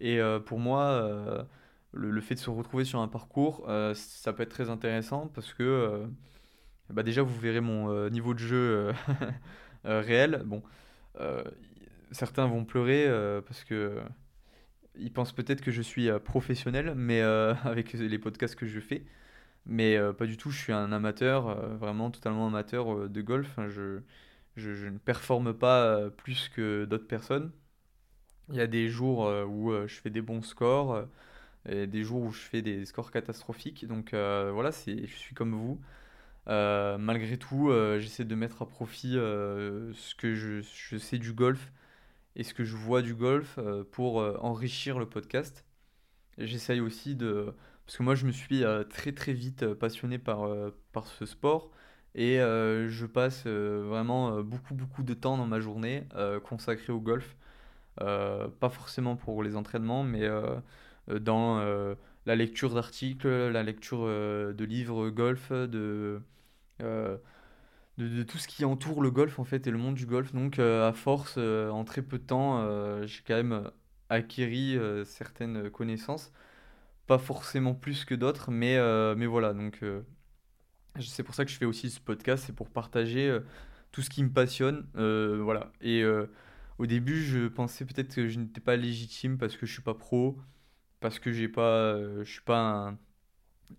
Et 0.00 0.20
pour 0.46 0.58
moi, 0.58 1.46
le, 1.94 2.20
fait 2.20 2.34
de 2.34 2.40
se 2.40 2.50
retrouver 2.50 2.84
sur 2.84 3.00
un 3.00 3.08
parcours, 3.08 3.64
euh, 3.68 3.94
ça 3.94 4.32
peut 4.32 4.42
être 4.42 4.50
très 4.50 4.70
intéressant 4.70 5.28
parce 5.28 5.54
que 5.54 5.62
euh, 5.62 6.06
bah 6.90 7.02
déjà 7.02 7.22
vous 7.22 7.38
verrez 7.38 7.60
mon 7.60 7.90
euh, 7.90 8.10
niveau 8.10 8.34
de 8.34 8.38
jeu 8.40 8.92
réel. 9.84 10.42
Bon, 10.44 10.62
certains 12.10 12.46
vont 12.46 12.64
pleurer 12.64 13.08
parce 13.46 13.64
que 13.64 14.00
ils 14.96 15.12
pensent 15.12 15.32
peut-être 15.32 15.60
que 15.60 15.70
je 15.70 15.82
suis 15.82 16.08
professionnel, 16.24 16.94
mais 16.96 17.20
avec 17.64 17.92
les 17.92 18.18
podcasts 18.18 18.56
que 18.56 18.66
je 18.66 18.80
fais. 18.80 19.04
Mais 19.66 19.98
pas 20.14 20.26
du 20.26 20.36
tout, 20.36 20.50
je 20.50 20.58
suis 20.58 20.72
un 20.72 20.92
amateur, 20.92 21.56
vraiment 21.78 22.10
totalement 22.10 22.46
amateur 22.48 23.08
de 23.08 23.22
golf. 23.22 23.48
je, 23.68 24.00
je, 24.56 24.74
je, 24.74 24.86
ne 24.86 24.98
performe 24.98 25.54
pas 25.54 26.10
plus 26.10 26.48
que 26.50 26.84
d'autres 26.84 27.06
personnes. 27.06 27.50
Il 28.50 28.56
y 28.56 28.60
a 28.60 28.66
des 28.66 28.88
jours 28.88 29.20
où 29.48 29.72
je 29.86 29.94
fais 30.00 30.10
des 30.10 30.22
bons 30.22 30.42
scores 30.42 31.06
et 31.68 31.86
des 31.86 32.04
jours 32.04 32.22
où 32.22 32.32
je 32.32 32.40
fais 32.40 32.62
des 32.62 32.84
scores 32.86 33.10
catastrophiques. 33.10 33.86
Donc 33.86 34.14
euh, 34.14 34.50
voilà, 34.52 34.70
je 34.70 35.06
suis 35.06 35.34
comme 35.34 35.54
vous. 35.54 35.80
Euh, 36.48 36.98
malgré 36.98 37.38
tout, 37.38 37.70
euh, 37.70 38.00
j'essaie 38.00 38.24
de 38.24 38.34
mettre 38.34 38.62
à 38.62 38.68
profit 38.68 39.14
ce 39.14 40.14
que 40.16 40.34
je, 40.34 40.60
je, 40.62 40.96
sais 40.98 41.18
du 41.18 41.32
golf 41.32 41.72
et 42.36 42.44
ce 42.44 42.54
que 42.54 42.64
je 42.64 42.76
vois 42.76 43.02
du 43.02 43.14
golf 43.14 43.58
pour 43.92 44.16
enrichir 44.44 44.98
le 44.98 45.08
podcast. 45.08 45.64
J'essaye 46.38 46.80
aussi 46.80 47.16
de... 47.16 47.54
Parce 47.86 47.98
que 47.98 48.02
moi, 48.02 48.14
je 48.14 48.26
me 48.26 48.32
suis 48.32 48.64
très 48.90 49.12
très 49.12 49.32
vite 49.32 49.74
passionné 49.74 50.18
par, 50.18 50.48
par 50.92 51.06
ce 51.06 51.26
sport. 51.26 51.70
Et 52.14 52.36
je 52.38 53.06
passe 53.06 53.46
vraiment 53.46 54.42
beaucoup 54.42 54.74
beaucoup 54.74 55.02
de 55.02 55.14
temps 55.14 55.36
dans 55.36 55.46
ma 55.46 55.60
journée 55.60 56.06
consacré 56.44 56.92
au 56.92 57.00
golf. 57.00 57.36
pas 57.98 58.70
forcément 58.70 59.16
pour 59.16 59.42
les 59.42 59.56
entraînements, 59.56 60.04
mais 60.04 60.28
euh, 61.10 61.18
dans 61.18 61.58
euh, 61.60 61.94
la 62.26 62.36
lecture 62.36 62.74
d'articles, 62.74 63.28
la 63.28 63.62
lecture 63.62 64.00
euh, 64.04 64.52
de 64.52 64.64
livres 64.64 65.10
golf, 65.10 65.52
de, 65.52 66.20
de, 67.98 68.22
tout 68.22 68.38
ce 68.38 68.48
qui 68.48 68.64
entoure 68.64 69.02
le 69.02 69.10
golf 69.10 69.38
en 69.38 69.44
fait 69.44 69.66
et 69.66 69.70
le 69.70 69.78
monde 69.78 69.94
du 69.94 70.06
golf. 70.06 70.32
Donc 70.32 70.58
à 70.58 70.92
force, 70.92 71.38
en 71.38 71.84
très 71.84 72.02
peu 72.02 72.18
de 72.18 72.24
temps, 72.24 73.06
j'ai 73.06 73.22
quand 73.26 73.34
même 73.36 73.70
acquéri 74.08 74.78
certaines 75.04 75.70
connaissances. 75.70 76.32
Pas 77.06 77.18
forcément 77.18 77.74
plus 77.74 78.04
que 78.04 78.14
d'autres, 78.14 78.50
mais, 78.50 78.78
mais 79.16 79.26
voilà. 79.26 79.52
Donc 79.54 79.82
c'est 81.00 81.22
pour 81.22 81.34
ça 81.34 81.44
que 81.44 81.50
je 81.50 81.56
fais 81.56 81.64
aussi 81.64 81.90
ce 81.90 82.00
podcast, 82.00 82.44
c'est 82.46 82.54
pour 82.54 82.70
partager 82.70 83.38
tout 83.92 84.02
ce 84.02 84.10
qui 84.10 84.22
me 84.22 84.30
passionne. 84.30 84.86
voilà. 84.94 85.72
Et 85.80 86.04
au 86.78 86.86
début, 86.86 87.22
je 87.22 87.48
pensais 87.48 87.84
peut-être 87.84 88.14
que 88.14 88.28
je 88.28 88.38
n'étais 88.38 88.60
pas 88.60 88.76
légitime 88.76 89.38
parce 89.38 89.56
que 89.56 89.66
je 89.66 89.72
suis 89.72 89.82
pas 89.82 89.94
pro, 89.94 90.38
parce 91.00 91.18
que 91.18 91.32
j'ai 91.32 91.48
pas, 91.48 91.94
euh, 91.94 92.24
je 92.24 92.32
suis 92.32 92.42
pas 92.42 92.96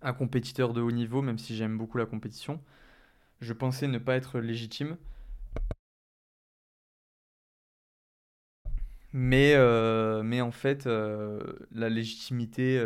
un, 0.02 0.12
compétiteur 0.14 0.72
de 0.74 0.80
haut 0.82 0.92
niveau, 0.92 1.22
même 1.22 1.38
si 1.38 1.56
j'aime 1.56 1.78
beaucoup 1.78 1.98
la 1.98 2.06
compétition. 2.06 2.62
Je 3.40 3.52
pensais 3.54 3.88
ne 3.88 3.98
pas 3.98 4.16
être 4.16 4.40
légitime. 4.40 4.98
Mais, 9.12 9.54
euh, 9.54 10.22
mais 10.22 10.40
en 10.40 10.50
fait, 10.50 10.86
euh, 10.86 11.40
la 11.72 11.88
légitimité, 11.88 12.78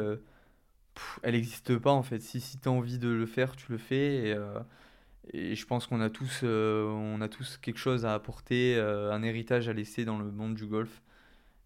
elle 1.23 1.35
n'existe 1.35 1.77
pas 1.79 1.93
en 1.93 2.03
fait. 2.03 2.21
Si, 2.21 2.41
si 2.41 2.59
tu 2.59 2.69
as 2.69 2.73
envie 2.73 2.99
de 2.99 3.09
le 3.09 3.27
faire, 3.27 3.57
tu 3.57 3.73
le 3.73 3.79
fais. 3.79 4.31
Et, 4.31 4.37
et 5.33 5.55
je 5.55 5.67
pense 5.67 5.87
qu'on 5.87 6.01
a, 6.01 6.11
tous, 6.11 6.43
on 6.43 7.21
a 7.21 7.29
tous 7.29 7.59
quelque 7.59 7.79
chose 7.79 8.05
à 8.07 8.15
apporter, 8.15 8.79
un 8.79 9.23
héritage 9.23 9.69
à 9.69 9.73
laisser 9.73 10.05
dans 10.05 10.19
le 10.19 10.31
monde 10.31 10.55
du 10.55 10.67
golf. 10.67 11.03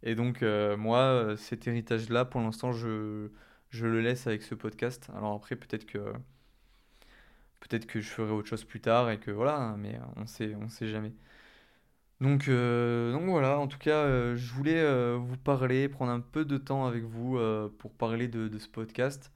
Et 0.05 0.15
donc, 0.15 0.43
euh, 0.43 0.77
moi, 0.77 0.99
euh, 0.99 1.37
cet 1.37 1.67
héritage-là, 1.67 2.27
pour 2.27 2.41
l'instant, 2.43 2.73
je, 2.73 3.29
je 3.71 3.87
le 3.87 4.03
laisse 4.03 4.27
avec 4.27 4.43
ce 4.43 4.55
podcast. 4.55 5.09
Alors 5.17 5.33
après, 5.33 5.57
peut-être 5.57 5.87
que, 5.87 5.99
peut-être 7.61 7.87
que 7.87 8.01
je 8.01 8.09
ferai 8.09 8.31
autre 8.31 8.49
chose 8.49 8.65
plus 8.65 8.81
tard 8.81 9.11
et 9.11 9.19
que 9.19 9.31
voilà, 9.31 9.77
mais 9.79 9.99
on 10.17 10.27
sait, 10.27 10.55
on 10.61 10.69
sait 10.69 10.89
jamais. 10.89 11.13
Donc, 12.21 12.49
euh, 12.49 13.13
donc 13.13 13.25
voilà, 13.25 13.59
en 13.59 13.67
tout 13.67 13.79
cas, 13.79 14.35
je 14.35 14.53
voulais 14.53 15.17
vous 15.17 15.37
parler, 15.37 15.89
prendre 15.89 16.13
un 16.13 16.21
peu 16.21 16.45
de 16.45 16.57
temps 16.59 16.87
avec 16.87 17.05
vous 17.05 17.39
pour 17.79 17.93
parler 17.93 18.29
de, 18.29 18.59
ce 18.59 18.69
podcast, 18.69 19.33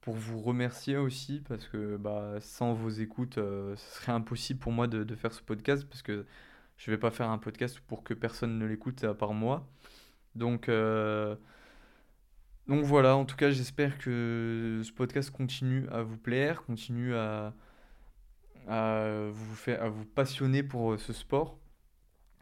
pour 0.00 0.14
vous 0.14 0.40
remercier 0.40 0.96
aussi, 0.96 1.42
parce 1.48 1.66
que 1.68 1.96
bah, 1.96 2.36
sans 2.40 2.72
vos 2.74 2.90
écoutes, 2.90 3.36
ce 3.36 3.74
serait 3.76 4.12
impossible 4.12 4.60
pour 4.60 4.72
moi 4.72 4.86
de, 4.88 5.14
faire 5.14 5.32
ce 5.32 5.42
podcast, 5.42 5.86
parce 5.88 6.02
que 6.02 6.26
je 6.78 6.90
vais 6.90 6.98
pas 6.98 7.10
faire 7.10 7.30
un 7.30 7.38
podcast 7.38 7.80
pour 7.86 8.02
que 8.02 8.14
personne 8.14 8.58
ne 8.58 8.66
l'écoute 8.66 9.04
à 9.04 9.14
part 9.14 9.34
moi. 9.34 9.66
Donc, 10.36 10.68
euh, 10.68 11.34
donc 12.68 12.84
voilà, 12.84 13.16
en 13.16 13.24
tout 13.24 13.36
cas, 13.36 13.50
j'espère 13.50 13.98
que 13.98 14.82
ce 14.84 14.92
podcast 14.92 15.30
continue 15.30 15.88
à 15.90 16.02
vous 16.02 16.18
plaire, 16.18 16.62
continue 16.64 17.14
à, 17.14 17.54
vous, 18.68 20.04
passionner 20.14 20.62
pour 20.62 20.92
euh, 20.92 20.98
ce 20.98 21.12
sport. 21.12 21.58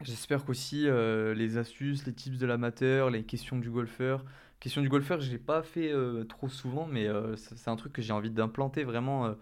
J'espère 0.01 0.45
qu'aussi 0.45 0.87
euh, 0.87 1.33
les 1.33 1.57
astuces, 1.57 2.05
les 2.05 2.13
tips 2.13 2.37
de 2.37 2.45
l'amateur, 2.45 3.09
les 3.09 3.23
questions 3.23 3.57
du 3.57 3.69
golfeur. 3.69 4.25
Question 4.59 4.81
du 4.81 4.89
golfeur, 4.89 5.19
je 5.21 5.27
ne 5.27 5.31
l'ai 5.33 5.39
pas 5.39 5.63
fait 5.63 5.93
trop 6.27 6.49
souvent, 6.49 6.87
mais 6.87 7.07
c'est 7.35 7.69
un 7.69 7.75
truc 7.75 7.93
que 7.93 8.01
j'ai 8.01 8.13
envie 8.13 8.31
d'implanter 8.31 8.83
vraiment 8.83 9.35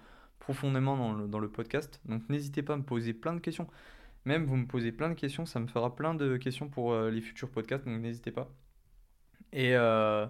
profondément 0.44 0.98
dans 0.98 1.14
le, 1.14 1.28
dans 1.28 1.40
le, 1.40 1.50
podcast. 1.50 2.02
Donc 2.06 2.28
n'hésitez 2.30 2.62
pas 2.62 2.74
à 2.74 2.78
me 2.78 2.84
poser 2.84 3.14
plein 3.14 3.34
de 3.34 3.40
questions. 3.40 3.68
Même 4.26 4.46
vous 4.46 4.56
me 4.56 4.68
posez 4.68 4.92
plein 4.92 5.10
de 5.10 5.16
questions, 5.16 5.46
ça 5.46 5.60
me 5.60 5.68
fera 5.68 5.96
plein 5.96 6.14
de 6.14 6.38
questions 6.38 6.70
pour 6.70 6.94
euh, 6.94 7.10
les 7.10 7.22
futurs 7.22 7.50
podcasts, 7.50 7.86
donc 7.86 8.00
n'hésitez 8.02 8.32
pas. 8.32 8.50
Euh, 9.56 10.28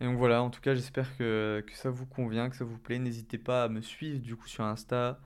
et, 0.00 0.04
donc 0.04 0.16
voilà, 0.16 0.42
en 0.42 0.50
tout 0.50 0.60
cas 0.60 0.74
j'espère 0.74 1.16
que, 1.16 1.64
que, 1.66 1.74
ça 1.74 1.90
vous 1.90 2.06
convient, 2.06 2.50
que 2.50 2.56
ça 2.56 2.64
vous 2.64 2.78
plaît. 2.78 2.98
N'hésitez 2.98 3.38
pas 3.38 3.64
à 3.64 3.68
me 3.68 3.80
suivre 3.80 4.20
du 4.20 4.36
coup 4.36 4.48
sur 4.48 4.64
Insta, 4.64 5.20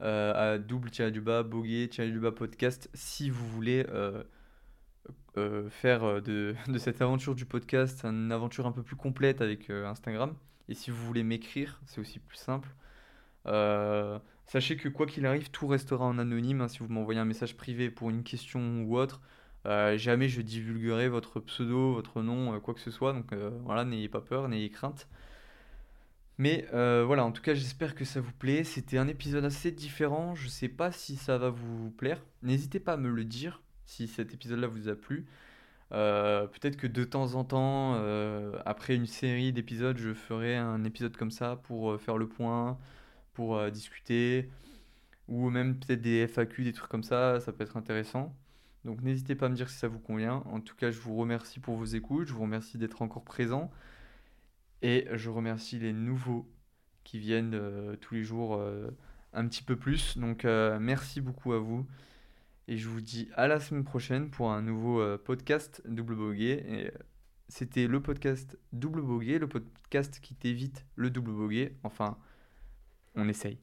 euh, 0.00 0.54
à 0.54 0.58
double-du-bas, 0.58 1.42
boguet-du-bas 1.42 2.32
podcast, 2.32 2.90
si 2.94 3.30
vous 3.30 3.46
voulez 3.48 3.84
faire 5.70 6.22
de, 6.22 6.54
de, 6.68 6.78
cette 6.78 7.02
aventure 7.02 7.34
du 7.34 7.44
podcast 7.44 8.04
une 8.04 8.32
aventure 8.32 8.66
un 8.66 8.72
peu 8.72 8.82
plus 8.82 8.96
complète 8.96 9.40
avec 9.40 9.70
Instagram. 9.70 10.34
Et 10.68 10.74
si 10.74 10.90
vous 10.90 11.04
voulez 11.04 11.22
m'écrire, 11.22 11.80
c'est 11.86 12.00
aussi 12.00 12.18
plus 12.18 12.38
simple. 12.38 12.68
Sachez 14.46 14.76
que 14.76 14.88
quoi 14.88 15.06
qu'il 15.06 15.26
arrive, 15.26 15.50
tout 15.50 15.66
restera 15.66 16.04
en 16.04 16.18
anonyme. 16.18 16.60
Hein, 16.60 16.68
si 16.68 16.78
vous 16.78 16.88
m'envoyez 16.88 17.20
un 17.20 17.24
message 17.24 17.56
privé 17.56 17.90
pour 17.90 18.10
une 18.10 18.22
question 18.22 18.82
ou 18.82 18.96
autre, 18.98 19.20
euh, 19.66 19.96
jamais 19.96 20.28
je 20.28 20.42
divulguerai 20.42 21.08
votre 21.08 21.40
pseudo, 21.40 21.94
votre 21.94 22.22
nom, 22.22 22.54
euh, 22.54 22.60
quoi 22.60 22.74
que 22.74 22.80
ce 22.80 22.90
soit. 22.90 23.12
Donc 23.12 23.32
euh, 23.32 23.50
voilà, 23.64 23.84
n'ayez 23.84 24.08
pas 24.08 24.20
peur, 24.20 24.48
n'ayez 24.48 24.70
crainte. 24.70 25.08
Mais 26.38 26.66
voilà, 26.72 27.24
en 27.24 27.32
tout 27.32 27.42
cas, 27.42 27.54
j'espère 27.54 27.94
que 27.94 28.04
ça 28.04 28.20
vous 28.20 28.32
plaît. 28.32 28.64
C'était 28.64 28.98
un 28.98 29.08
épisode 29.08 29.44
assez 29.44 29.70
différent. 29.70 30.34
Je 30.34 30.48
sais 30.48 30.68
pas 30.68 30.92
si 30.92 31.16
ça 31.16 31.38
va 31.38 31.50
vous 31.50 31.90
plaire. 31.90 32.20
N'hésitez 32.42 32.80
pas 32.80 32.94
à 32.94 32.96
me 32.96 33.10
le 33.10 33.24
dire 33.24 33.62
si 33.86 34.08
cet 34.08 34.34
épisode-là 34.34 34.66
vous 34.66 34.88
a 34.88 34.94
plu. 34.94 35.26
Peut-être 35.90 36.76
que 36.76 36.86
de 36.88 37.04
temps 37.04 37.34
en 37.34 37.44
temps, 37.44 37.94
après 38.64 38.96
une 38.96 39.06
série 39.06 39.52
d'épisodes, 39.52 39.96
je 39.96 40.12
ferai 40.12 40.56
un 40.56 40.82
épisode 40.84 41.16
comme 41.16 41.30
ça 41.30 41.56
pour 41.56 42.00
faire 42.00 42.18
le 42.18 42.26
point, 42.26 42.78
pour 43.34 43.56
euh, 43.56 43.70
discuter, 43.70 44.48
ou 45.28 45.50
même 45.50 45.78
peut-être 45.78 46.00
des 46.00 46.26
FAQ, 46.26 46.64
des 46.64 46.72
trucs 46.72 46.90
comme 46.90 47.02
ça, 47.02 47.40
ça 47.40 47.52
peut 47.52 47.64
être 47.64 47.76
intéressant. 47.76 48.34
Donc 48.84 49.02
n'hésitez 49.02 49.34
pas 49.34 49.46
à 49.46 49.48
me 49.48 49.56
dire 49.56 49.68
si 49.68 49.76
ça 49.76 49.88
vous 49.88 49.98
convient. 49.98 50.42
En 50.46 50.60
tout 50.60 50.76
cas, 50.76 50.90
je 50.90 51.00
vous 51.00 51.16
remercie 51.16 51.60
pour 51.60 51.76
vos 51.76 51.84
écoutes, 51.84 52.28
je 52.28 52.32
vous 52.32 52.42
remercie 52.42 52.78
d'être 52.78 53.02
encore 53.02 53.24
présent, 53.24 53.70
et 54.84 55.08
je 55.14 55.30
remercie 55.30 55.78
les 55.78 55.94
nouveaux 55.94 56.46
qui 57.04 57.18
viennent 57.18 57.54
euh, 57.54 57.96
tous 57.96 58.14
les 58.14 58.22
jours 58.22 58.56
euh, 58.56 58.90
un 59.32 59.48
petit 59.48 59.62
peu 59.62 59.76
plus. 59.76 60.18
Donc 60.18 60.44
merci 60.44 61.20
beaucoup 61.20 61.54
à 61.54 61.58
vous. 61.58 61.86
Et 62.68 62.76
je 62.76 62.88
vous 62.88 63.00
dis 63.00 63.28
à 63.34 63.48
la 63.48 63.60
semaine 63.60 63.84
prochaine 63.84 64.30
pour 64.30 64.52
un 64.52 64.62
nouveau 64.62 65.02
podcast 65.18 65.82
Double 65.86 66.14
Boguet. 66.14 66.92
C'était 67.48 67.86
le 67.86 68.00
podcast 68.00 68.58
Double 68.72 69.02
Boguet, 69.02 69.38
le 69.38 69.48
podcast 69.48 70.20
qui 70.20 70.34
t'évite 70.34 70.84
le 70.96 71.10
double 71.10 71.32
boguet. 71.32 71.76
Enfin, 71.82 72.16
on 73.14 73.28
essaye. 73.28 73.58